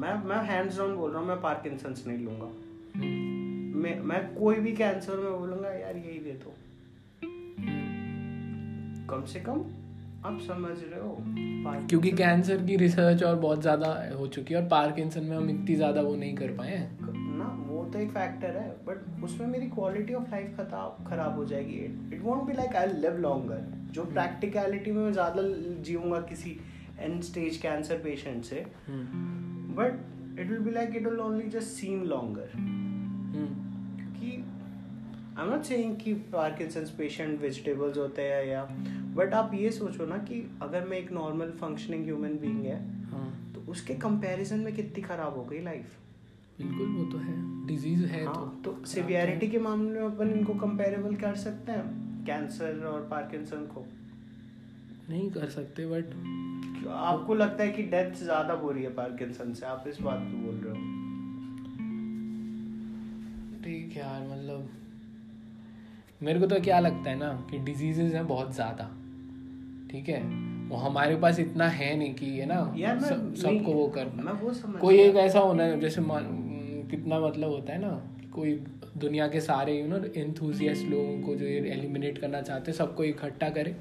मैं 0.00 0.14
मैं 0.24 0.42
हैंड्स 0.46 0.76
डाउन 0.78 0.94
बोल 0.96 1.10
रहा 1.10 1.20
हूँ 1.20 1.28
मैं 1.28 1.40
पार्किंसंस 1.40 2.04
नहीं 2.06 2.18
लूँगा 2.18 2.50
हम्म। 2.96 3.82
मैं 3.82 3.98
मैं 4.02 4.22
कोई 4.34 4.56
भी 4.56 4.72
कैंसर 4.72 5.16
में 5.16 5.32
बोलूँगा 5.32 5.70
यार 5.70 5.96
यही 5.96 6.18
दे 6.18 6.32
दो 6.44 6.54
कम 9.08 9.24
से 9.24 9.40
कम 9.40 9.64
आप 10.26 10.38
समझ 10.40 10.76
रहे 10.80 11.00
हो? 11.00 11.16
क्योंकि 11.88 12.10
कैंसर 12.12 12.62
की 12.66 12.76
रिसर्च 12.76 13.22
और 13.22 13.34
बहुत 13.38 13.60
ज़्यादा 13.62 13.88
हो 14.18 14.26
चुकी 14.26 14.54
है 14.54 14.60
और 14.60 14.68
पार्किंसन 14.68 15.24
में 15.24 15.36
हम 15.36 15.50
इतनी 15.50 15.74
ज़्यादा 15.76 16.00
वो 16.00 16.14
नहीं 16.16 16.34
कर 16.36 16.52
पाए 16.58 16.70
हैं। 16.70 17.12
ना 17.38 17.48
वो 17.66 17.84
तो 17.84 17.98
एक 17.98 18.10
फैक्टर 18.10 18.56
है 18.56 18.68
बट 18.86 19.24
उसमें 19.24 19.46
मेरी 19.46 19.66
क्वालिटी 19.70 20.14
ऑफ़ 20.14 20.30
लाइफ 20.30 20.56
खराब 20.56 21.04
खराब 21.08 21.36
हो 21.36 21.44
जाएगी। 21.44 21.76
It 22.14 22.22
won't 22.22 22.42
be 22.42 22.52
like 22.52 22.76
I 22.76 22.86
live 22.94 23.18
longer 23.18 23.66
जो 23.92 24.04
प्रैक्टिकलिटी 24.06 24.92
में 24.92 25.02
मैं 25.02 25.12
ज़्यादा 25.12 25.42
जीऊँगा 25.82 26.20
किसी 26.30 26.58
एंड 27.00 27.20
स्टेज 27.22 27.56
कैंसर 27.56 27.98
पेशेंट 28.04 28.44
से। 28.44 28.64
But 29.78 30.40
it 30.40 30.50
will 30.50 30.58
be 30.60 30.70
like 30.70 30.96
it 30.96 31.06
will 31.06 31.20
only 31.20 31.48
just 31.50 31.68
seem 31.70 32.02
longer 32.06 32.48
I 35.38 35.44
am 35.44 35.50
not 35.52 35.62
saying 35.64 35.96
कि 35.96 36.12
पार्किंसंस 36.32 36.90
पेशेंट 36.90 37.40
वेजिटेबल्स 37.40 37.96
होते 37.98 38.22
हैं 38.22 38.44
या 38.46 38.64
बट 39.16 39.34
आप 39.34 39.54
ये 39.54 39.70
सोचो 39.70 40.06
ना 40.06 40.16
कि 40.18 40.40
अगर 40.62 40.84
मैं 40.84 40.98
एक 40.98 41.10
नॉर्मल 41.12 41.50
फंक्शनिंग 41.60 42.04
ह्यूमन 42.04 42.36
बीइंग 42.38 42.64
है 42.64 42.78
हाँ। 43.10 43.52
तो 43.54 43.60
उसके 43.72 43.94
कंपैरिजन 43.94 44.60
में 44.60 44.74
कितनी 44.74 45.02
खराब 45.02 45.36
हो 45.36 45.44
गई 45.44 45.62
लाइफ 45.62 45.96
बिल्कुल 46.58 46.88
वो 46.88 47.04
तो 47.12 47.18
है। 47.18 47.34
डिज़ीज़ 47.66 48.04
है 48.04 48.24
हाँ, 48.24 48.34
तो। 48.64 48.72
तो 48.72 48.84
सिवियरिटी 48.86 49.48
के 49.48 49.58
मामले 49.58 50.00
में 50.00 50.06
अपन 50.06 50.30
इनको 50.30 50.54
कंपेरेबल 50.54 51.14
कर 51.16 51.34
सकते 51.36 51.72
हैं? 51.72 52.24
कैंसर 52.26 52.84
और 52.86 53.00
पार्किंसन 53.10 53.66
को। 53.66 53.84
नहीं 55.10 55.30
कर 55.30 55.48
सकते 55.50 55.86
बट 55.86 56.86
आपको 56.88 57.34
लगता 57.34 57.62
है 57.64 57.70
कि 57.70 57.82
डेथ 57.82 58.14
ज़्यादा 58.22 58.54
बुरी 58.54 58.82
है 58.82 58.90
पार्किंसन 58.94 59.52
से? 59.52 59.66
आप 59.66 59.84
इस 59.88 60.00
बात 60.00 60.20
को 60.22 60.38
बोल 60.38 60.54
रहे 60.64 60.70
हो। 60.70 60.92
ठीक 63.64 63.92
है 63.92 64.02
यार 64.02 64.22
मतलब 64.28 64.68
मेरे 66.24 66.40
को 66.40 66.46
तो 66.46 66.60
क्या 66.60 66.78
लगता 66.80 67.10
है 67.10 67.16
ना 67.18 67.30
कि 67.50 67.58
डिजीजेज 67.60 68.14
हैं 68.14 68.26
बहुत 68.26 68.54
ज़्यादा। 68.54 68.84
ठीक 69.90 70.08
है? 70.08 70.20
वो 70.68 70.76
हमारे 70.78 71.16
पास 71.16 71.38
इतना 71.40 71.68
है 71.70 71.96
नहीं 71.96 72.14
कि 72.14 72.26
है 72.28 72.46
ना 72.46 72.60
सबको 73.36 73.72
वो 73.72 73.86
करना 73.96 74.38
वो 74.42 74.52
समझ 74.54 74.80
कोई 74.80 74.98
एक 75.00 75.16
ऐसा 75.18 75.38
होना 75.40 75.62
है 75.62 75.80
जैसे 75.80 76.02
कितना 76.90 77.18
मतलब 77.20 77.50
होता 77.50 77.72
है 77.72 77.80
ना 77.80 77.90
कोई 78.34 78.52
दुनिया 78.98 79.26
के 79.28 79.40
सारे 79.40 79.78
यू 79.80 79.86
नो 79.88 79.96
एंथुजियास्ट 80.16 80.88
लोगों 80.90 81.20
को 81.22 81.34
जो 81.34 81.46
ये 81.46 81.58
एलिमिनेट 81.72 82.18
करना 82.18 82.40
चाहते 82.42 82.70
हैं 82.70 82.76
सबको 82.78 83.04
इकट्ठा 83.04 83.48
करे। 83.50 83.74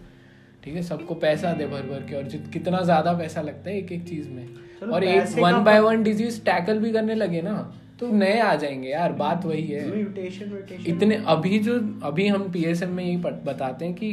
ठीक 0.64 0.76
है? 0.76 0.82
सबको 0.84 1.16
पैसा 1.18 1.54
दे 1.54 1.66
भर 1.68 1.82
भर 1.88 2.06
के 2.10 2.16
और 2.16 2.28
जित 2.28 2.48
कितना 2.54 2.82
ज़्यादा 2.82 3.14
पैसा 3.14 3.42
लगता 3.42 3.70
है 3.70 3.78
एक 3.78 3.92
एक 3.92 4.08
चीज़ 4.08 4.30
में। 4.30 4.46
और 4.84 5.04
एक 5.04 5.38
one 5.40 5.64
by 5.64 5.80
one 5.82 6.04
disease 6.04 6.42
tackle 6.46 6.80
भी 6.80 6.92
करने 6.92 7.16
लगे 7.16 7.42
ना। 7.42 7.56
तो 8.04 8.16
नए 8.16 8.40
आ 8.40 8.56
जाएँगे 8.56 8.90
यार 8.90 9.14
बात 9.14 9.46
वही 9.46 9.66
है। 9.68 9.88
म्यूटेशन 9.96 10.50
म्यूटेशन 10.50 10.92
इतने 10.92 11.16
अभी 11.28 11.60
जो 11.60 11.80
अभी 12.04 12.28
हम 12.28 12.52
पीएसएम 12.52 12.90
में 12.90 13.04
यही 13.04 13.18
बताते 13.18 13.86
हैं 13.86 13.94
कि 13.94 14.10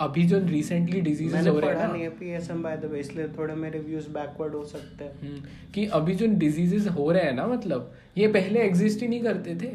अभी 0.00 0.22
जो 0.24 0.38
रिसेंटली 0.38 1.00
डिजीजेस 1.00 1.46
हो 1.46 1.58
रहे 1.60 1.70
हैं 1.70 1.88
नहीं 1.88 1.98
ना। 1.98 2.04
है 2.04 2.10
पीएसएम 2.10 2.62
बाय 2.62 2.76
द 2.76 2.84
वे 2.84 3.00
इसलिए 3.00 3.26
थोड़े 3.28 3.54
मेरे 3.54 3.78
व्यूज़ 3.78 4.08
बैकवर्ड 4.08 4.54
हो 4.54 4.64
सकते 4.64 5.04
हैं। 5.04 5.12
हम्म, 5.22 5.42
कि 5.74 5.86
अभी 5.86 6.14
जो 6.14 6.26
डिजीजेस 6.26 6.86
हो 6.88 7.10
रहे 7.12 7.22
हैं 7.22 7.32
ना 7.32 7.46
मतलब 7.46 7.92
ये 8.18 8.28
पहले 8.28 8.60
एग्जिस्ट 8.60 9.02
ही 9.02 9.08
नहीं 9.08 9.20
करते 9.20 9.54
थे। 9.54 9.70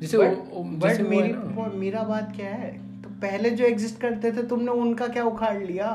जैसे 0.00 0.18
बट 0.18 1.00
मेरी 1.00 1.78
मेरा 1.78 2.02
बात 2.02 2.32
क्या 2.36 2.54
है? 2.54 2.72
तो 3.02 3.08
पहले 3.22 3.50
जो 3.50 3.64
एग्जिस्ट 3.64 4.00
करते 4.00 4.32
थे 4.32 4.42
तुमने 4.42 4.72
उनका 4.72 5.06
क्या 5.08 5.24
उखाड़ 5.24 5.62
लिया? 5.62 5.90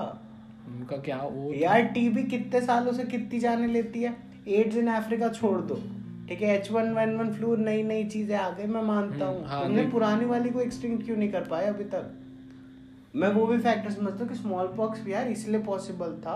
उनका 0.67 0.97
क्या 0.97 1.17
वो 1.17 1.53
यार 1.53 1.83
टीबी 1.83 2.23
कितने 2.23 2.61
सालों 2.61 2.93
से 2.93 3.03
कितनी 3.03 3.39
जाने 3.39 3.67
लेती 3.67 4.03
है? 4.03 4.15
एड्स 4.47 4.77
इन 4.77 4.87
अफ्रीका 4.87 5.29
छोड़ 5.29 5.59
दो। 5.61 5.81
ठीक 6.27 6.41
है 6.41 6.55
H 6.57 6.71
one 6.71 6.91
one 6.93 7.15
one 7.17 7.31
flu 7.33 7.55
नई 7.55 7.83
नई 7.83 8.03
चीज़ें 8.03 8.35
आ 8.37 8.49
गई 8.49 8.65
मैं 8.65 8.81
मानता 8.81 9.25
हम्म, 9.25 9.37
हूँ। 9.37 9.47
हाँ, 9.47 9.63
तुमने 9.63 9.83
पुरानी 9.87 10.25
वाली 10.25 10.49
को 10.49 10.59
एक्सटिंक्ट 10.61 11.05
क्यों 11.05 11.17
नहीं 11.17 11.31
कर 11.31 11.41
पाए 11.41 11.65
अभी 11.65 11.83
तक? 11.83 12.11
मैं 13.15 13.29
वो 13.29 13.45
भी 13.47 13.57
फैक्टर 13.57 13.91
समझता 13.91 14.19
हूँ 14.19 14.27
कि 14.29 14.35
स्मॉल 14.35 14.67
पॉक्स 14.67 15.01
भी 15.01 15.13
यार 15.13 15.27
इसलिए 15.27 15.61
पॉसिबल 15.61 16.13
था 16.25 16.35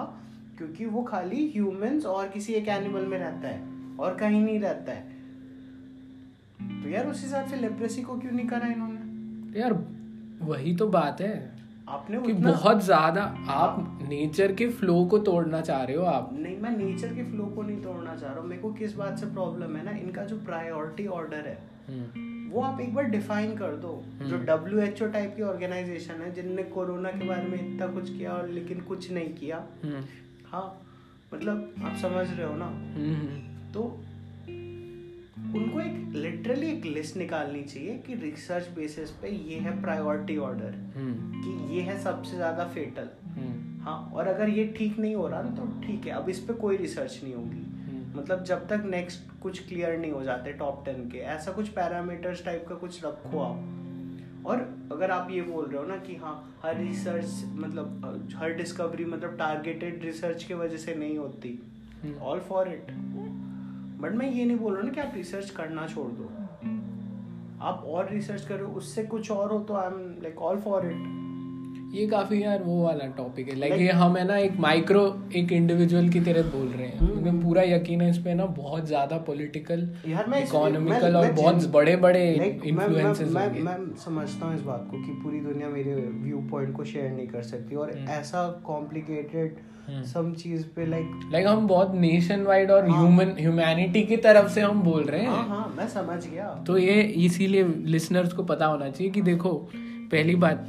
क्योंकि 0.57 0.85
वो 0.85 1.03
खाली 1.03 1.47
ह्यूमंस 1.53 2.05
और 2.05 2.27
किसी 2.27 2.53
एक 2.53 2.67
एनिमल 2.67 3.05
में 3.05 3.17
रहता 3.19 3.47
है 3.47 3.95
और 3.99 4.15
कहीं 4.15 4.41
नहीं 4.41 4.59
रहता 4.59 4.91
है। 4.91 5.15
तो 6.83 6.89
यार 6.89 7.07
उस 7.07 7.23
हिसाब 7.23 7.47
से 7.47 7.55
लेप्रेसी 7.55 8.01
को 8.01 8.17
क्यों 8.19 8.31
नहीं 8.31 8.47
करा 8.47 8.67
इन्होंने? 8.67 9.59
यार 9.59 9.73
वही 10.41 10.75
तो 10.75 10.87
बात 10.87 11.21
है। 11.21 11.56
आपने 11.87 12.19
कि 12.21 12.33
बहुत 12.33 12.83
ज़्यादा 12.83 13.21
आप 13.49 13.99
नेचर 14.09 14.51
के 14.53 14.67
फ्लो 14.69 15.03
को 15.05 15.17
तोड़ना 15.19 15.61
चाह 15.61 15.83
रहे 15.83 15.95
हो 15.97 16.05
आप। 16.05 16.29
नहीं 16.33 16.57
मैं 16.61 16.71
नेचर 16.71 17.13
के 17.15 17.23
फ्लो 17.23 17.45
को 17.45 17.63
नहीं 17.63 17.81
तोड़ना 17.83 18.15
चाह 18.15 18.31
रहा 18.31 18.39
हूँ। 18.39 18.47
मेरे 18.49 18.61
को 18.61 18.71
किस 18.73 18.95
बात 18.95 19.19
से 19.19 19.25
प्रॉब्लम 19.25 19.75
है 19.75 19.83
ना? 19.85 19.91
इनका 19.91 20.23
जो 20.23 20.37
प्रायोरिटी 20.45 21.05
ऑर्डर 21.07 21.47
है 21.47 21.57
हम्म, 21.87 22.51
वो 22.51 22.61
आप 22.61 22.79
एक 22.81 22.93
बार 22.95 23.03
डिफाइन 23.05 23.55
कर 23.57 23.75
दो। 23.77 23.93
जो। 24.21 24.37
डब्ल्यू 24.45 24.79
एच 24.79 25.01
ओ 25.01 25.07
टाइप 25.07 25.33
की 25.35 25.43
ऑर्गेनाइजेशन 25.43 26.21
है 26.21 26.33
जिनने 26.33 26.63
कोरोना 26.75 27.09
के 27.11 27.27
बारे 27.27 27.47
में 27.47 27.57
इतना 27.59 27.87
कुछ 27.87 28.09
किया 28.09 28.31
और 28.31 28.49
लेकिन 28.49 28.81
कुछ 28.81 29.11
नहीं 29.11 29.33
किया। 29.33 29.63
हम्म, 29.83 30.03
हाँ 30.51 30.67
मतलब 31.33 31.73
आप 31.83 31.95
समझ 31.95 32.27
रहे 32.29 32.45
हो 32.45 32.55
ना? 32.55 32.65
हम्म, 32.65 33.71
तो 33.73 33.83
उनको 35.55 35.79
एक 35.79 36.15
लिटरली 36.15 36.67
एक 36.67 36.85
लिस्ट 36.85 37.17
निकालनी 37.17 37.61
चाहिए 37.63 37.97
कि 38.07 38.15
रिसर्च 38.15 38.67
बेसिस 38.75 39.09
पे 39.21 39.29
ये 39.29 39.59
है 39.59 39.81
प्रायोरिटी 39.81 40.37
ऑर्डर 40.37 40.73
हम्म, 40.95 41.41
कि 41.41 41.75
ये 41.75 41.81
है 41.81 41.97
सबसे 42.03 42.35
ज़्यादा 42.35 42.63
फेटल 42.67 43.09
हम्म, 43.37 43.81
हाँ 43.83 43.97
और 44.13 44.27
अगर 44.27 44.49
ये 44.49 44.65
ठीक 44.77 44.99
नहीं 44.99 45.15
हो 45.15 45.27
रहा 45.27 45.41
ना 45.41 45.49
तो 45.55 45.65
ठीक 45.81 46.05
है 46.07 46.13
अब 46.13 46.29
इस 46.29 46.39
पे 46.39 46.53
कोई 46.53 46.77
रिसर्च 46.77 47.19
नहीं 47.23 47.33
होगी। 47.33 47.63
हम्म, 47.81 48.19
मतलब 48.19 48.43
जब 48.43 48.67
तक 48.67 48.83
नेक्स्ट 48.85 49.39
कुछ 49.41 49.67
क्लियर 49.67 49.97
नहीं 49.97 50.11
हो 50.11 50.23
जाते 50.23 50.53
टॉप 50.53 50.83
टेन 50.85 51.09
के 51.09 51.17
ऐसा 51.35 51.51
कुछ 51.51 51.69
पैरामीटर्स 51.69 52.43
टाइप 52.45 52.65
का 52.69 52.75
कुछ 52.75 53.03
रखो 53.05 53.39
आप। 53.39 54.45
और 54.45 54.59
अगर 54.91 55.11
आप 55.11 55.31
ये 55.31 55.41
बोल 55.41 55.65
रहे 55.65 55.77
हो 55.77 55.87
ना 55.87 55.95
कि 55.97 56.15
हाँ 56.15 56.33
हर 56.63 56.77
रिसर्च 56.77 57.43
मतलब 57.55 58.29
हर 58.35 58.53
डिस्कवरी 58.53 59.05
मतलब 59.05 59.37
टारगेटेड 59.37 60.03
रिसर्च 60.05 60.43
की 60.43 60.53
वजह 60.53 60.77
से 60.77 60.95
नहीं 60.95 61.17
होती 61.17 61.59
hmm. 62.03 62.15
All 62.21 62.39
for 62.39 62.67
it 62.67 62.91
but 63.97 64.15
मैं 64.15 64.31
ये 64.31 64.45
नहीं 64.45 64.57
बोल 64.57 64.73
रहा 64.73 64.83
ना 64.83 64.91
कि 64.91 64.99
आप 64.99 65.11
रिसर्च 65.15 65.49
करना 65.49 65.87
छोड़ 65.87 66.11
दो। 66.11 66.29
आप 67.65 67.83
और 67.87 68.09
रिसर्च 68.09 68.45
करो, 68.45 68.67
उससे 68.67 69.03
कुछ 69.03 69.31
और 69.31 69.51
हो 69.51 69.59
तो 69.59 69.73
I 69.73 69.87
am 69.87 69.99
like 70.21 70.41
all 70.41 70.59
for 70.61 70.85
it 70.85 71.26
ये 71.87 72.05
काफ़ी 72.07 72.41
यार 72.43 72.63
वो 72.63 72.81
वाला 72.83 73.05
टॉपिक 73.17 73.47
है 73.49 73.55
लाइक 73.55 73.73
Like- 73.73 73.83
ये 73.83 73.91
हम 73.93 74.15
है 74.17 74.23
ना 74.27 74.37
एक 74.37 74.57
माइक्रो 74.59 75.03
एक 75.35 75.51
इंडिविजुअल 75.51 76.09
की 76.09 76.19
तरह 76.19 76.49
बोल 76.49 76.67
रहे 76.67 76.87
हैं 76.87 76.97
हम्म। 76.99 77.11
क्योंकि 77.13 77.43
पूरा 77.43 77.61
यकीन 77.63 78.01
है 78.01 78.09
इस 78.09 78.17
पे 78.17 78.33
ना 78.33 78.45
बहुत 78.57 78.87
ज़्यादा 78.87 79.17
पॉलिटिकल 79.27 79.87
इकोनॉमिकल 80.05 81.15
और 81.15 81.25
मैं 81.25 81.35
बहुत 81.35 81.67
बड़े 81.71 81.95
बड़े 81.97 82.23
इन्फ्लुएंसेस 82.65 83.31
मैं, 83.31 83.47
मैं, 83.49 83.61
मैं 83.61 83.95
समझता 83.95 84.45
हूँ 84.45 84.55
इस 84.55 84.61
बात 84.61 84.87
को 84.91 84.97
कि 84.97 85.19
पूरी 85.23 85.39
दुनिया 85.41 85.69
मेरे 85.69 85.95
व्यू 85.95 86.37
पॉइंट 86.51 86.75
को 86.75 86.83
शेयर 86.83 87.11
नहीं 87.11 87.27
कर 87.27 87.41
सकती 87.45 87.75
और 87.75 87.91
हम्म। 87.91 88.09
ऐसा 88.11 88.47
कॉम्प्लिकेटेड 88.65 89.57
हम्म। 89.87 90.03
सम 90.03 90.33
चीज़ 90.33 90.63
पे 90.75 90.85
लाइक 90.85 91.29
लाइक 91.31 91.47
हम 91.47 91.67
बहुत 91.67 91.93
नेशन 91.95 92.41
वाइड 92.43 92.71
और 92.71 92.89
हाँ। 92.89 92.97
ह्यूमन 92.97 93.35
ह्यूमैनिटी 93.39 94.03
की 94.03 94.17
तरफ़ 94.23 94.49
से 94.51 94.61
हम 94.61 94.81
बोल 94.83 95.03
रहे 95.03 95.25
हाँ 95.25 95.37
हैं 95.37 95.49
हाँ 95.49 95.73
मैं 95.77 95.87
समझ 95.89 96.25
गया 96.27 96.53
तो 96.67 96.77
ये 96.77 97.01
इसीलिए 97.25 97.63
लिसनर्स 97.87 98.33
को 98.33 98.43
पता 98.45 98.65
होना 98.65 98.89
चाहिए 98.89 99.11
कि 99.11 99.21
देखो 99.23 99.53
पहली 100.11 100.35
बात 100.37 100.67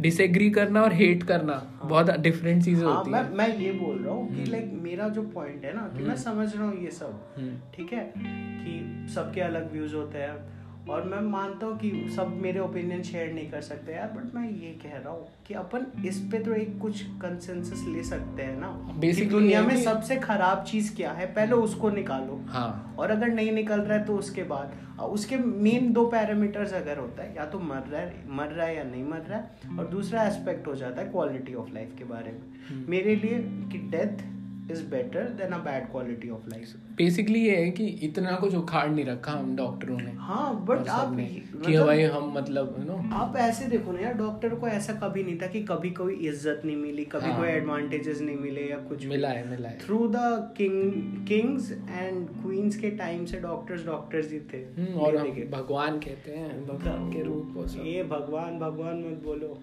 डिसएग्री 0.00 0.50
करना 0.50 0.82
और 0.82 0.92
हेट 0.92 1.22
करना 1.22 1.52
हाँ, 1.52 1.88
बहुत 1.88 2.10
डिफरेंट 2.10 2.64
चीज़ें 2.64 2.86
हाँ 2.86 2.96
होती 2.96 3.10
मैं 3.10 3.22
है। 3.22 3.34
मैं 3.34 3.56
ये 3.58 3.72
बोल 3.72 3.98
रहा 3.98 4.14
हूँ 4.14 4.34
कि 4.36 4.50
लाइक 4.50 4.70
मेरा 4.82 5.08
जो 5.08 5.22
पॉइंट 5.22 5.64
है 5.64 5.74
ना 5.76 5.88
कि 5.88 5.98
मैं 5.98 6.04
हम्म। 6.04 6.16
समझ 6.16 6.54
रहा 6.56 6.64
हूँ 6.64 6.84
ये 6.84 6.90
सब 6.90 7.34
हम्म, 7.38 7.56
ठीक 7.76 7.92
है? 7.92 8.12
कि 8.16 9.06
सबके 9.14 9.40
अलग 9.40 9.72
व्यूज़ 9.72 9.94
होते 9.94 10.18
हैं। 10.18 10.58
और 10.90 11.04
मैं 11.04 11.20
मानता 11.20 11.66
हूँ 11.66 11.76
कि 11.78 11.90
सब 12.16 12.28
मेरे 12.42 12.60
ओपिनियन 12.60 13.02
शेयर 13.02 13.32
नहीं 13.32 13.50
कर 13.50 13.60
सकते 13.60 13.92
यार 13.92 14.08
बट 14.08 14.34
मैं 14.34 14.50
ये 14.50 14.70
कह 14.84 14.96
रहा 14.98 15.12
हूँ 15.12 15.26
कि 15.46 15.54
अपन 15.54 15.86
इस 16.06 16.18
पे 16.32 16.38
तो 16.38 16.52
एक 16.52 16.78
कुछ 16.78 17.02
कंसेंसस 17.02 17.84
ले 17.88 18.02
सकते 18.02 18.42
हैं 18.42 18.56
ना 18.60 18.66
कि 18.66 19.00
Basically 19.00 19.30
दुनिया 19.30 19.62
में 19.62 19.76
सबसे 19.76 20.16
खराब 20.16 20.64
चीज़ 20.64 20.94
क्या 20.96 21.10
है 21.12 21.26
पहले 21.26 21.52
उसको 21.52 21.90
निकालो। 21.90 22.40
हाँ। 22.48 22.96
और 22.98 23.10
अगर 23.10 23.28
नहीं 23.28 23.52
निकल 23.52 23.80
रहा 23.80 23.98
है 23.98 24.04
तो 24.04 24.16
उसके 24.16 24.42
बाद। 24.42 24.72
उसके 25.06 25.36
मेन 25.36 25.92
दो 25.92 26.06
पैरामीटर्स 26.06 26.72
अगर 26.72 26.98
होता 26.98 27.22
है 27.22 27.36
या 27.36 27.46
तो 27.46 27.58
मर 27.58 27.82
रहा 27.88 28.00
है 28.00 28.28
मर 28.28 28.46
रहा 28.46 28.66
है 28.66 28.76
या 28.76 28.84
नहीं 28.84 29.04
मर 29.04 29.18
रहा 29.18 29.38
है 29.38 29.78
और 29.78 29.86
दूसरा 29.86 30.22
एस्पेक्ट 30.22 30.66
हो 30.66 30.74
जाता 30.74 31.02
है 31.02 31.08
क्वालिटी 31.08 31.54
ऑफ़ 31.54 31.70
लाइफ 31.72 31.94
के 31.98 32.04
बारे 32.04 32.32
में। 32.32 32.86
मेरे 32.88 33.16
लिए 33.16 33.38
कि 33.42 33.78
death 33.78 34.37
is 34.70 34.82
better 34.84 35.22
than 35.22 35.52
a 35.52 35.58
bad 35.58 35.90
quality 35.90 36.28
of 36.30 36.48
life 36.48 36.72
basically 36.96 37.40
ये 37.40 37.56
है 37.56 37.70
कि 37.70 37.86
इतना 37.86 38.32
कुछ 38.36 38.54
उखाड़ 38.54 38.90
नहीं 38.90 39.04
रखा 39.04 39.32
हम 39.32 39.56
डॉक्टरों 39.56 39.98
ने 39.98 40.12
हाँ 40.12 40.64
बट 40.64 40.88
आप 40.88 41.08
सबने 41.08 41.22
मतलब- 41.22 41.66
कि 41.66 41.78
भाई 41.78 42.02
हम 42.02 42.32
मतलब 42.36 42.76
यू 42.78 42.84
नो 42.84 43.14
आप 43.14 43.36
ऐसे 43.36 43.66
देखो 43.66 43.92
ना 43.92 44.00
यार 44.00 44.14
डॉक्टर 44.14 44.54
को 44.54 44.68
ऐसा 44.68 44.92
कभी 44.92 45.22
नहीं 45.24 45.38
था 45.38 45.46
कि 45.46 45.62
कभी 45.62 45.90
कोई 45.90 46.14
इज़्ज़त 46.14 46.62
नहीं 46.64 46.76
मिली 46.76 47.04
कभी 47.04 47.26
हाँ। 47.26 47.38
कोई 47.38 47.48
एडवांटेजेस 47.48 48.20
नहीं 48.20 48.36
मिले 48.36 48.60
या 48.60 48.76
कुछ। 48.76 49.06
मिला 49.06 49.28
है 49.28 49.50
मिला 49.50 49.68
है। 49.68 49.78
Through 49.78 50.08
the 50.08 50.16
king 50.56 50.92
kings 51.26 51.72
and 51.72 52.28
queens 52.28 52.76
के 52.76 52.90
टाइम 52.90 53.24
से 53.24 53.40
डॉक्टर्स 53.40 53.86
डॉक्टर्स 53.86 54.32
ही 54.32 54.40
थे। 54.40 54.56
हम्म, 54.56 55.00
और 55.00 55.16
के। 55.30 55.48
भगवान 55.50 55.98
कहते 55.98 56.32
हैं 56.32 56.66
भगवान 56.66 57.12
के 57.12 57.22
रूप 57.22 57.52
को 57.56 57.84
ये 57.84 58.02
भगवान 58.02 58.58
भगवान 58.58 58.98
मत 58.98 59.22
बोलो। 59.24 59.62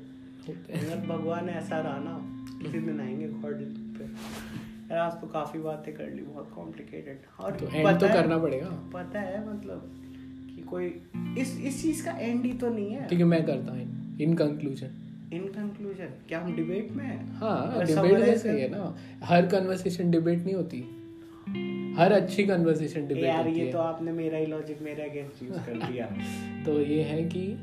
भगवान 1.08 1.50
ऐसा 1.50 1.80
रहा 1.80 1.98
ना 1.98 2.32
किसी 2.62 2.80
दिन 2.80 3.00
आएँगे 3.00 3.28
गॉड 3.28 3.56
पे। 3.98 4.06
यार 4.91 5.00
आज 5.00 5.13
तो 5.21 5.28
काफ़ी 5.28 5.60
बातें 5.60 5.93
कर 5.93 6.10
ली 6.10 6.21
बहुत 6.21 6.52
कॉम्प्लिकेटेड 6.56 7.19
और 7.39 7.56
तो 7.56 7.67
एंड 7.67 7.86
पता 7.86 7.98
तो 7.98 8.13
करना 8.13 8.38
पड़ेगा। 8.38 8.67
पता 8.93 9.19
है 9.19 9.50
मतलब 9.50 9.91
कि 10.56 10.62
कोई 10.62 10.86
इस 11.38 11.60
इस 11.60 11.82
चीज़ 11.82 12.06
का 12.06 12.12
एंड 12.12 12.45
ही 12.45 12.54
तो 12.54 12.69
नहीं 12.69 12.91
है। 12.91 13.08
ठीक 13.08 13.19
है 13.19 13.26
मैं 13.26 13.45
करता 13.45 13.71
हूँ। 13.71 14.17
इन 14.21 14.34
कंक्लूजन 14.34 14.89
इन 15.34 15.43
कंक्लूजन 15.43 16.06
क्या 16.28 16.39
हम 16.39 16.56
डिबेट 16.56 16.91
में 16.91 17.06
हैं? 17.06 17.34
हाँ 17.34 17.86
डिबेट 17.86 18.19
जैसे 18.19 18.52
ही 18.52 18.62
है 18.62 18.69
ना। 18.69 18.95
हर 19.24 19.45
कन्वर्सेशन 19.45 20.12
डिबेट 20.12 20.39
नहीं 20.39 20.56
होती। 20.56 20.82
हर 21.98 22.12
अच्छी 22.12 22.43
कन्वर्सेशन 22.43 23.08
डिबेट 23.08 23.24
यार 23.24 23.48
ये 23.48 23.71
तो 23.71 23.80
आपने 23.80 24.12
मेरा 24.12 24.38
ही 24.38 24.45
लॉजिक 24.45 24.82
मेरे 24.82 25.10
अगेंस्ट 25.10 25.43
यूज़ 25.43 25.54
कर 25.54 25.88
दिया। 25.88 26.06
तो 26.65 26.82
ये 26.82 27.02
है 27.04 27.24
कि 27.24 27.58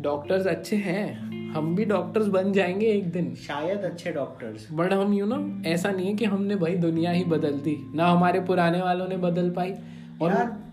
डॉक्टर्स 0.00 0.46
अच्छे 0.46 0.76
हैं। 0.76 1.28
हम 1.50 1.74
भी 1.76 1.84
डॉक्टर्स 1.84 2.26
बन 2.26 2.52
जाएँगे 2.52 2.86
एक 2.86 3.10
दिन। 3.12 3.34
शायद 3.34 3.78
अच्छे 3.78 4.12
डॉक्टर्स 4.12 4.68
बट 4.72 4.92
हम 4.92 5.12
यू 5.12 5.26
नो 5.26 5.68
ऐसा 5.68 5.90
नहीं 5.90 6.06
है 6.06 6.14
कि 6.14 6.24
हमने 6.24 6.56
भाई 6.56 6.74
दुनिया 6.74 7.10
ही 7.10 7.24
बदल 7.24 7.52
दी। 7.52 7.92
ना 7.94 8.06
हमारे 8.06 8.40
पुराने 8.40 8.82
वालों 8.82 9.08
ने 9.08 9.16
बदल 9.16 9.50
पाई। 9.50 9.74
और 10.22 10.30
यार 10.30 10.67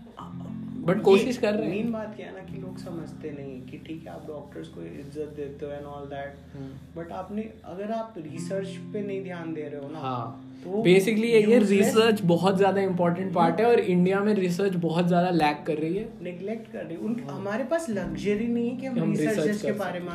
बट 0.86 1.02
कोशिश 1.02 1.38
कर 1.38 1.54
रहे 1.54 1.66
हैं। 1.66 1.74
मेन 1.76 1.92
बात 1.92 2.14
क्या 2.16 2.26
है 2.26 2.32
ना 2.32 2.42
कि 2.44 2.60
लोग 2.60 2.78
समझते 2.78 3.30
नहीं 3.30 3.60
कि 3.62 3.78
ठीक 3.86 4.06
है 4.06 4.12
आप 4.12 4.26
डॉक्टर्स 4.28 4.68
को 4.68 4.82
इज़्ज़त 4.82 5.32
देते 5.36 5.66
हो 5.66 5.72
एंड 5.72 5.86
ऑल 5.86 6.04
दैट 6.06 6.56
बट 6.96 7.12
आपने 7.12 7.42
अगर 7.64 7.92
आप 7.92 8.14
रिसर्च 8.18 8.76
पे 8.92 9.02
नहीं 9.02 9.22
ध्यान 9.24 9.52
दे 9.54 9.62
रहे 9.62 9.80
हो 9.80 9.88
ना 9.90 9.98
हाँ। 9.98 10.42
तो 10.64 10.82
बेसिकली 10.82 11.28
ये 11.28 11.40
useless- 11.42 11.70
रिसर्च 11.70 12.20
बहुत 12.24 12.56
ज़्यादा 12.56 12.80
इंपॉर्टेंट 12.80 13.32
पार्ट 13.34 13.60
है 13.60 13.66
और 13.66 13.80
इंडिया 13.80 14.20
में 14.20 14.32
रिसर्च 14.34 14.74
बहुत 14.84 15.06
ज़्यादा 15.06 15.30
लैक 15.30 15.62
कर 15.66 15.76
रही 15.76 15.96
है। 15.96 16.08
नेग्लेक्ट 16.22 16.72
कर 16.72 16.84
रही 16.84 16.96
उन 16.98 17.16
हमारे 17.30 17.64
पास 17.64 17.88
लग्जरी 17.90 18.46
नहीं 18.46 18.70
है 18.70 18.76
कि 18.76 18.86
हम, 18.86 18.98
हम 18.98 19.12
रिसर्चर्स 19.12 19.62
के 19.62 19.72
बारे 19.74 20.00
में 20.00 20.10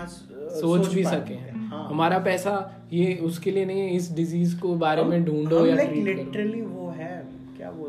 सोच 0.62 0.88
भी 0.94 1.04
सके। 1.04 1.34
हाँ। 1.34 1.88
हमारा 1.90 2.18
पैसा 2.20 2.54
ये 2.94 3.14
उसके 3.24 3.52
लिए 3.52 3.66
नहीं 3.66 3.82
है 3.82 3.96
इस 3.96 4.12
डिज़ीज़ 4.14 4.60
को 4.60 4.74
बारे 4.78 5.04
में 5.04 5.24
ढूंढो 5.26 5.66
या 5.66 5.76
लिटरली 5.76 6.62
वो 6.62 6.68
है 6.78 6.81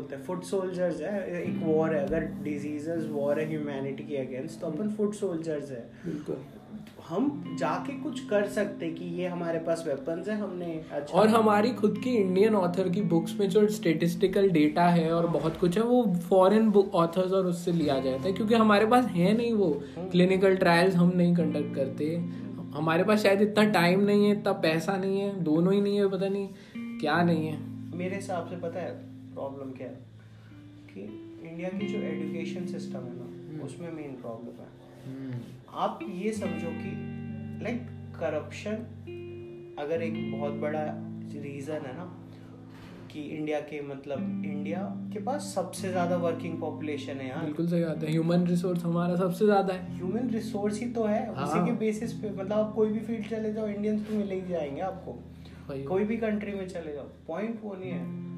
बोलते 0.03 0.15
हैं 0.15 0.23
फुट 0.23 0.43
सोल्जर्स 0.43 1.01
है 1.01 1.43
एक 1.43 1.59
वॉर 1.63 1.95
है 1.95 2.05
अगर 2.05 2.27
डिजीजेस 2.43 3.07
वॉर 3.11 3.39
है 3.39 3.47
ह्यूमैनिटी 3.49 4.03
के 4.03 4.17
अगेंस्ट 4.17 4.59
तो 4.61 4.67
अपन 4.67 4.89
फुट 4.89 5.13
सोल्जर्स 5.15 5.71
है। 5.71 5.83
हम 7.07 7.55
जाके 7.59 7.93
कुछ 7.93 8.19
कर 8.27 8.45
सकते 8.47 8.89
कि 8.91 9.05
ये 9.15 9.27
हमारे 9.27 9.59
पास 9.59 9.83
वेपन्स 9.87 10.27
है 10.29 10.37
हमने 10.39 10.65
अच्छा 10.91 11.19
और 11.19 11.27
हमारी 11.27 11.71
खुद 11.71 11.97
की 12.03 12.15
इंडियन 12.15 12.55
ऑथर 12.55 12.89
की 12.89 13.01
बुक्स 13.13 13.35
में 13.39 13.47
जो 13.49 13.67
स्टेटिस्टिकल 13.69 14.49
डेटा 14.51 14.87
है 14.87 15.11
और 15.13 15.27
बहुत 15.27 15.57
कुछ 15.57 15.77
है 15.77 15.83
वो 15.83 16.03
फॉरेन 16.29 16.69
बुक 16.71 16.95
ऑथर्स 16.95 17.33
और 17.33 17.45
उससे 17.45 17.71
लिया 17.71 17.99
जाता 17.99 18.23
है 18.23 18.33
क्योंकि 18.33 18.55
हमारे 18.55 18.85
पास 18.85 19.05
है 19.07 19.35
नहीं 19.37 19.53
वो। 19.53 19.69
क्लिनिकल 19.97 20.55
ट्रायल्स 20.55 20.95
हम 20.95 21.11
नहीं 21.15 21.35
कंडक्ट 21.35 21.75
करते। 21.75 22.15
हमारे 22.75 23.03
पास 23.03 23.23
शायद 23.23 23.41
इतना 23.41 23.63
टाइम 23.71 24.03
नहीं 24.03 24.25
है 24.25 24.31
इतना 24.31 24.51
पैसा 24.61 24.97
नहीं 24.97 25.19
है 25.21 25.43
दोनों 25.43 25.73
ही 25.73 25.81
नहीं 25.81 25.97
है 25.97 26.09
पता 26.09 26.27
नहीं 26.27 26.99
क्या 26.99 27.21
नहीं 27.23 27.47
है। 27.47 27.57
मेरे 27.97 28.15
हिसाब 28.15 28.47
से 28.47 28.55
पता 28.57 28.79
है 28.79 29.12
प्रॉब्लम 29.33 29.71
क्या 29.71 29.87
है? 29.87 30.01
कि 30.89 31.01
इंडिया 31.49 31.69
की 31.69 31.87
जो 31.87 31.99
एजुकेशन 31.99 32.65
सिस्टम 32.67 32.99
है 32.99 33.15
ना 33.15 33.63
उसमें 33.63 33.91
मेन 33.91 34.11
प्रॉब्लम 34.21 34.61
है। 34.61 35.41
आप 35.85 35.99
ये 36.15 36.31
समझो 36.33 36.71
कि 36.73 36.91
लाइक 37.63 37.87
करप्शन 38.19 38.75
अगर 39.79 40.01
एक 40.01 40.31
बहुत 40.31 40.53
बड़ा 40.59 40.83
रीज़न 41.35 41.85
है 41.85 41.95
ना 41.97 42.11
कि 43.11 43.21
इंडिया 43.21 43.59
के 43.59 43.81
मतलब 43.81 44.19
इंडिया 44.45 44.79
के 45.13 45.19
पास 45.23 45.51
सबसे 45.55 45.89
ज़्यादा 45.89 46.15
वर्किंग 46.17 46.59
पॉपुलेशन 46.59 47.17
है 47.17 47.27
यार। 47.29 47.43
बिल्कुल 47.45 47.67
सही 47.67 47.83
बात 47.85 48.03
है। 48.03 48.09
ह्यूमन 48.09 48.45
रिसोर्स 48.47 48.83
हमारा 48.83 49.15
सबसे 49.15 49.45
ज़्यादा 49.45 49.73
है। 49.73 49.95
ह्यूमन 49.95 50.29
रिसोर्स 50.29 50.79
ही 50.79 50.89
तो 50.91 51.03
है। 51.03 51.25
हाँ। 51.35 51.45
उसी 51.45 51.65
के 51.65 51.71
बेसिस 51.79 52.13
पे 52.13 52.31
मतलब 52.31 52.53
आप 52.53 52.73
कोई 52.75 52.89
भी 52.89 52.99
फ़ील्ड 52.99 53.29
चले 53.29 53.53
जाओ 53.53 53.67
इंडियंस 53.67 54.07
तो 54.07 54.15
मिले 54.15 54.35
ही 54.35 54.47
जाएँगे 54.47 54.81
आपको। 54.81 55.11
कोई 55.87 56.03
भी 56.03 56.17
कंट्री 56.17 56.53
में 56.53 56.67
चले 56.67 56.93
जाओ 56.93 57.05
पॉइंट 57.27 57.59
वो 57.63 57.75
नहीं 57.75 57.91
है। 57.91 58.31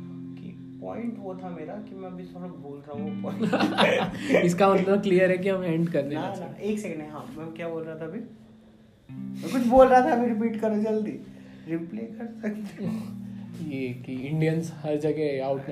पॉइंट 0.86 1.16
वो 1.20 1.36
था 1.36 1.50
मेरा 1.50 1.74
कि 1.90 1.96
मैं 1.96 2.10
अभी 2.10 2.24
थोड़ा 2.26 2.48
भूल 2.48 2.82
रहा 2.88 3.02
हूँ 3.02 3.22
पॉइंट 3.24 4.44
इसका 4.46 4.74
मतलब 4.74 5.02
क्लियर 5.02 5.32
है 5.32 5.38
कि 5.38 5.50
हम 5.50 5.64
एंड 5.64 5.90
कर 5.90 6.04
ना 6.06 6.22
हैं 6.22 6.40
ना 6.40 6.54
एक 6.62 6.80
सेकंड 6.80 7.12
हाँ 7.12 7.26
मैं 7.38 7.52
क्या 7.54 7.70
बोल 7.70 7.84
रहा 7.84 7.96
था 7.96 8.06
अभी? 8.06 8.20
मैं 9.10 9.52
कुछ 9.52 9.68
बोल 9.68 9.88
रहा 9.88 10.02
था 10.02 10.12
अभी 10.14 10.28
रिपीट 10.28 10.60
करो 10.62 10.82
जल्दी। 10.84 11.20
रिप्ले 11.68 12.02
कर 12.02 12.28
सकते 12.42 12.86
हो? 12.86 12.92
ये 13.64 13.88
कि 14.06 14.14
इंडियंस 14.28 14.72
हर 14.76 14.98
जगह 14.98 15.46
आउट 15.46 15.70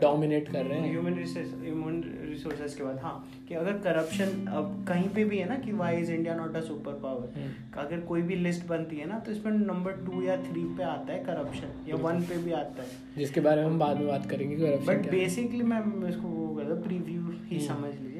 डोमिनेट 0.00 0.48
कर 0.48 0.64
रहे 0.64 0.78
हैं 0.78 0.90
ह्यूमन 0.90 1.18
ह्यूमन 1.64 2.02
रिसोर्सेज 2.24 2.74
के 2.74 2.84
बाद 2.84 2.98
हाँ 2.98 3.14
कि 3.48 3.54
अगर 3.54 3.78
करप्शन 3.78 4.46
अब 4.48 4.84
कहीं 4.88 5.08
पे 5.08 5.24
भी 5.24 5.38
है 5.38 5.48
ना 5.48 5.54
कि 5.54 5.72
why 5.72 5.96
is 5.96 6.12
India 6.12 6.34
not 6.34 6.56
a 6.56 6.60
super 6.60 6.92
power. 6.92 7.50
अगर 7.78 8.00
कोई 8.00 8.22
भी 8.22 8.36
लिस्ट 8.36 8.66
बनती 8.66 8.96
है 8.96 9.08
ना 9.08 9.18
तो 9.18 9.32
इसमें 9.32 9.52
नंबर 9.52 9.92
टू 10.06 10.22
या 10.22 10.36
थ्री 10.42 10.64
पे 10.76 10.82
आता 10.82 11.12
है 11.12 11.18
करप्शन 11.24 11.74
या 11.88 11.96
वन 11.96 12.22
पे 12.22 12.38
भी 12.38 12.52
आता 12.52 12.82
है 12.82 12.88
जिसके 13.18 13.40
बारे 13.40 13.60
में 13.60 13.68
हम 13.68 13.78
बाद 13.78 13.96
में 13.96 14.06
बात 14.08 14.30
करेंगे 14.30 14.76
बट 14.86 15.10
बेसिकली 15.10 15.62
मैं 15.64 16.08
इसको 16.08 16.28
वो 16.28 16.54
करता 16.56 16.82
प्रीव्यू 16.82 17.20
ही 17.20 17.56
हम्म। 17.56 17.66
समझ 17.66 17.94
हम्म। 17.94 18.11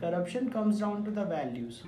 Corruption 0.00 0.46
comes 0.48 0.80
down 0.80 1.02
to 1.04 1.10
the 1.10 1.26
values 1.30 1.78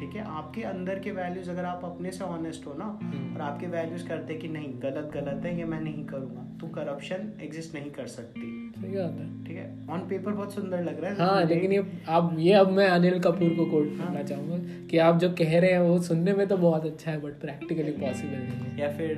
ठीक 0.00 0.14
है? 0.16 0.24
आपके 0.28 0.62
अंदर 0.62 0.98
के 0.98 1.10
वैल्यूज़ 1.10 1.50
अगर 1.50 1.64
आप 1.64 1.84
अपने 1.84 2.10
से 2.12 2.24
ऑनेस्ट 2.24 2.66
हो 2.66 2.72
ना 2.78 2.84
हम्म। 3.02 3.34
और 3.34 3.40
आपके 3.42 3.66
वैल्यूज़ 3.66 4.06
करते 4.08 4.34
कि 4.34 4.48
नहीं 4.48 4.72
गलत 4.82 5.10
गलत 5.14 5.44
है 5.44 5.56
ये 5.58 5.64
मैं 5.64 5.80
नहीं 5.80 6.04
करूँगा 6.06 6.42
तो 6.60 6.66
करप्शन 6.74 7.32
एग्जिस्ट 7.42 7.74
नहीं 7.74 7.90
कर 7.90 8.06
सकती। 8.06 8.50
सही 8.76 8.92
है। 8.92 9.06
ठीक 9.44 9.56
है? 9.56 9.66
ऑन 9.90 10.00
पेपर 10.08 10.32
बहुत 10.32 10.54
सुंदर 10.54 10.82
लग 10.84 11.00
रहा 11.00 11.10
है 11.10 11.26
हाँ 11.26 11.44
लेकिन 11.44 11.72
ये 11.72 11.84
अब 12.08 12.36
ये 12.38 12.52
अब 12.54 12.70
मैं 12.72 12.86
अनिल 12.88 13.18
कपूर 13.20 13.54
को 13.56 13.64
कोट 13.70 13.88
हाँ। 13.98 14.06
करना 14.06 14.22
चाहूँगा 14.22 14.58
कि 14.90 14.98
आप 15.06 15.18
जो 15.18 15.30
कह 15.38 15.58
रहे 15.60 15.70
हैं 15.72 15.80
वो 15.80 15.98
सुनने 16.02 16.32
में 16.34 16.46
तो 16.48 16.56
बहुत 16.58 16.86
अच्छा 16.86 17.10
है 17.10 17.20
बट 17.20 17.40
प्रैक्टिकली 17.40 17.92
पॉसिबल 17.94 18.36
नहीं 18.38 18.58
है। 18.60 18.80
या 18.80 18.90
फिर 18.98 19.14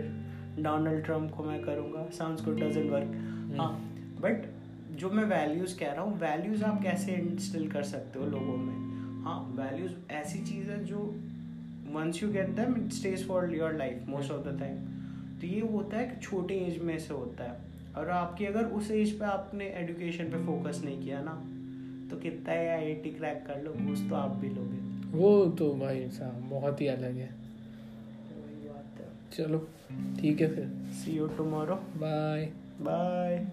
डोनाल्ड 0.59 1.05
ट्रंप 1.05 1.31
को 1.31 1.45
मैं 1.45 1.61
करूँगा 1.63 2.07
साउंड्स 2.19 2.45
गुड 2.45 2.61
डजंट 2.61 2.91
वर्क। 2.93 3.59
हाँ 3.61 3.73
बट 4.23 4.47
जो 4.91 5.11
मैं 5.11 5.25
वैल्यूज़ 5.25 5.79
कह 5.79 5.93
रहा 5.93 6.03
हूँ 6.03 6.19
वैल्यूज़ 6.21 6.65
आप 6.65 6.83
कैसे 6.83 7.13
इंस्टिल 7.13 7.71
कर 7.71 7.83
सकते 7.85 8.19
हो 8.19 8.27
लोगों 8.27 8.57
में? 8.57 8.77
हाँ 9.25 9.39
वैल्यूज़ 9.57 9.93
ऐसी 10.13 10.39
चीज़ 10.45 10.71
है 10.71 10.85
जो 10.85 10.99
once 11.93 12.23
you 12.23 12.29
get 12.33 12.49
them 12.57 12.77
it 12.77 12.93
stage 12.93 13.27
for 13.29 13.55
your 13.55 13.75
life 13.75 14.05
most 14.09 14.31
of 14.31 14.49
the 14.49 14.59
time 14.61 14.77
तो 15.41 15.47
ये 15.47 15.61
होता 15.73 15.97
है 15.97 16.07
कि 16.07 16.21
छोटे 16.21 16.55
एज 16.55 16.83
में 16.83 16.99
से 16.99 17.15
होता 17.15 17.45
है। 17.45 17.57
और 17.97 18.09
आपकी 18.11 18.45
अगर 18.45 18.65
उस 18.73 18.91
एज 18.91 19.19
पे 19.19 19.25
आपने 19.25 19.67
एजुकेशन 19.77 20.25
पे 20.25 20.45
फोकस 20.47 20.81
नहीं 20.85 21.03
किया 21.03 21.21
ना 21.23 21.33
तो 22.11 22.17
कितना 22.17 22.53
ही 22.53 22.67
आई 22.67 22.95
टी 22.95 23.11
क्रैक 23.11 23.45
कर 23.47 23.63
लो 23.63 23.73
घूस 23.87 24.09
तो 24.09 24.15
आप 24.15 24.37
भी 24.37 24.49
लोगे। 24.49 24.87
वो 25.19 25.45
तो 25.59 25.73
भाई 25.75 26.09
साहब 26.11 26.49
बहुत 26.51 26.81
ही 26.81 26.87
अलग 26.87 27.17
है। 27.17 27.31
है। 28.99 29.09
चलो 29.33 29.59
ठीक 30.21 30.41
है 30.41 30.55
फिर। 30.55 30.67
See 30.95 31.17
you 31.17 31.27
tomorrow 31.29 31.75
bye 31.97 32.45
bye 32.81 33.47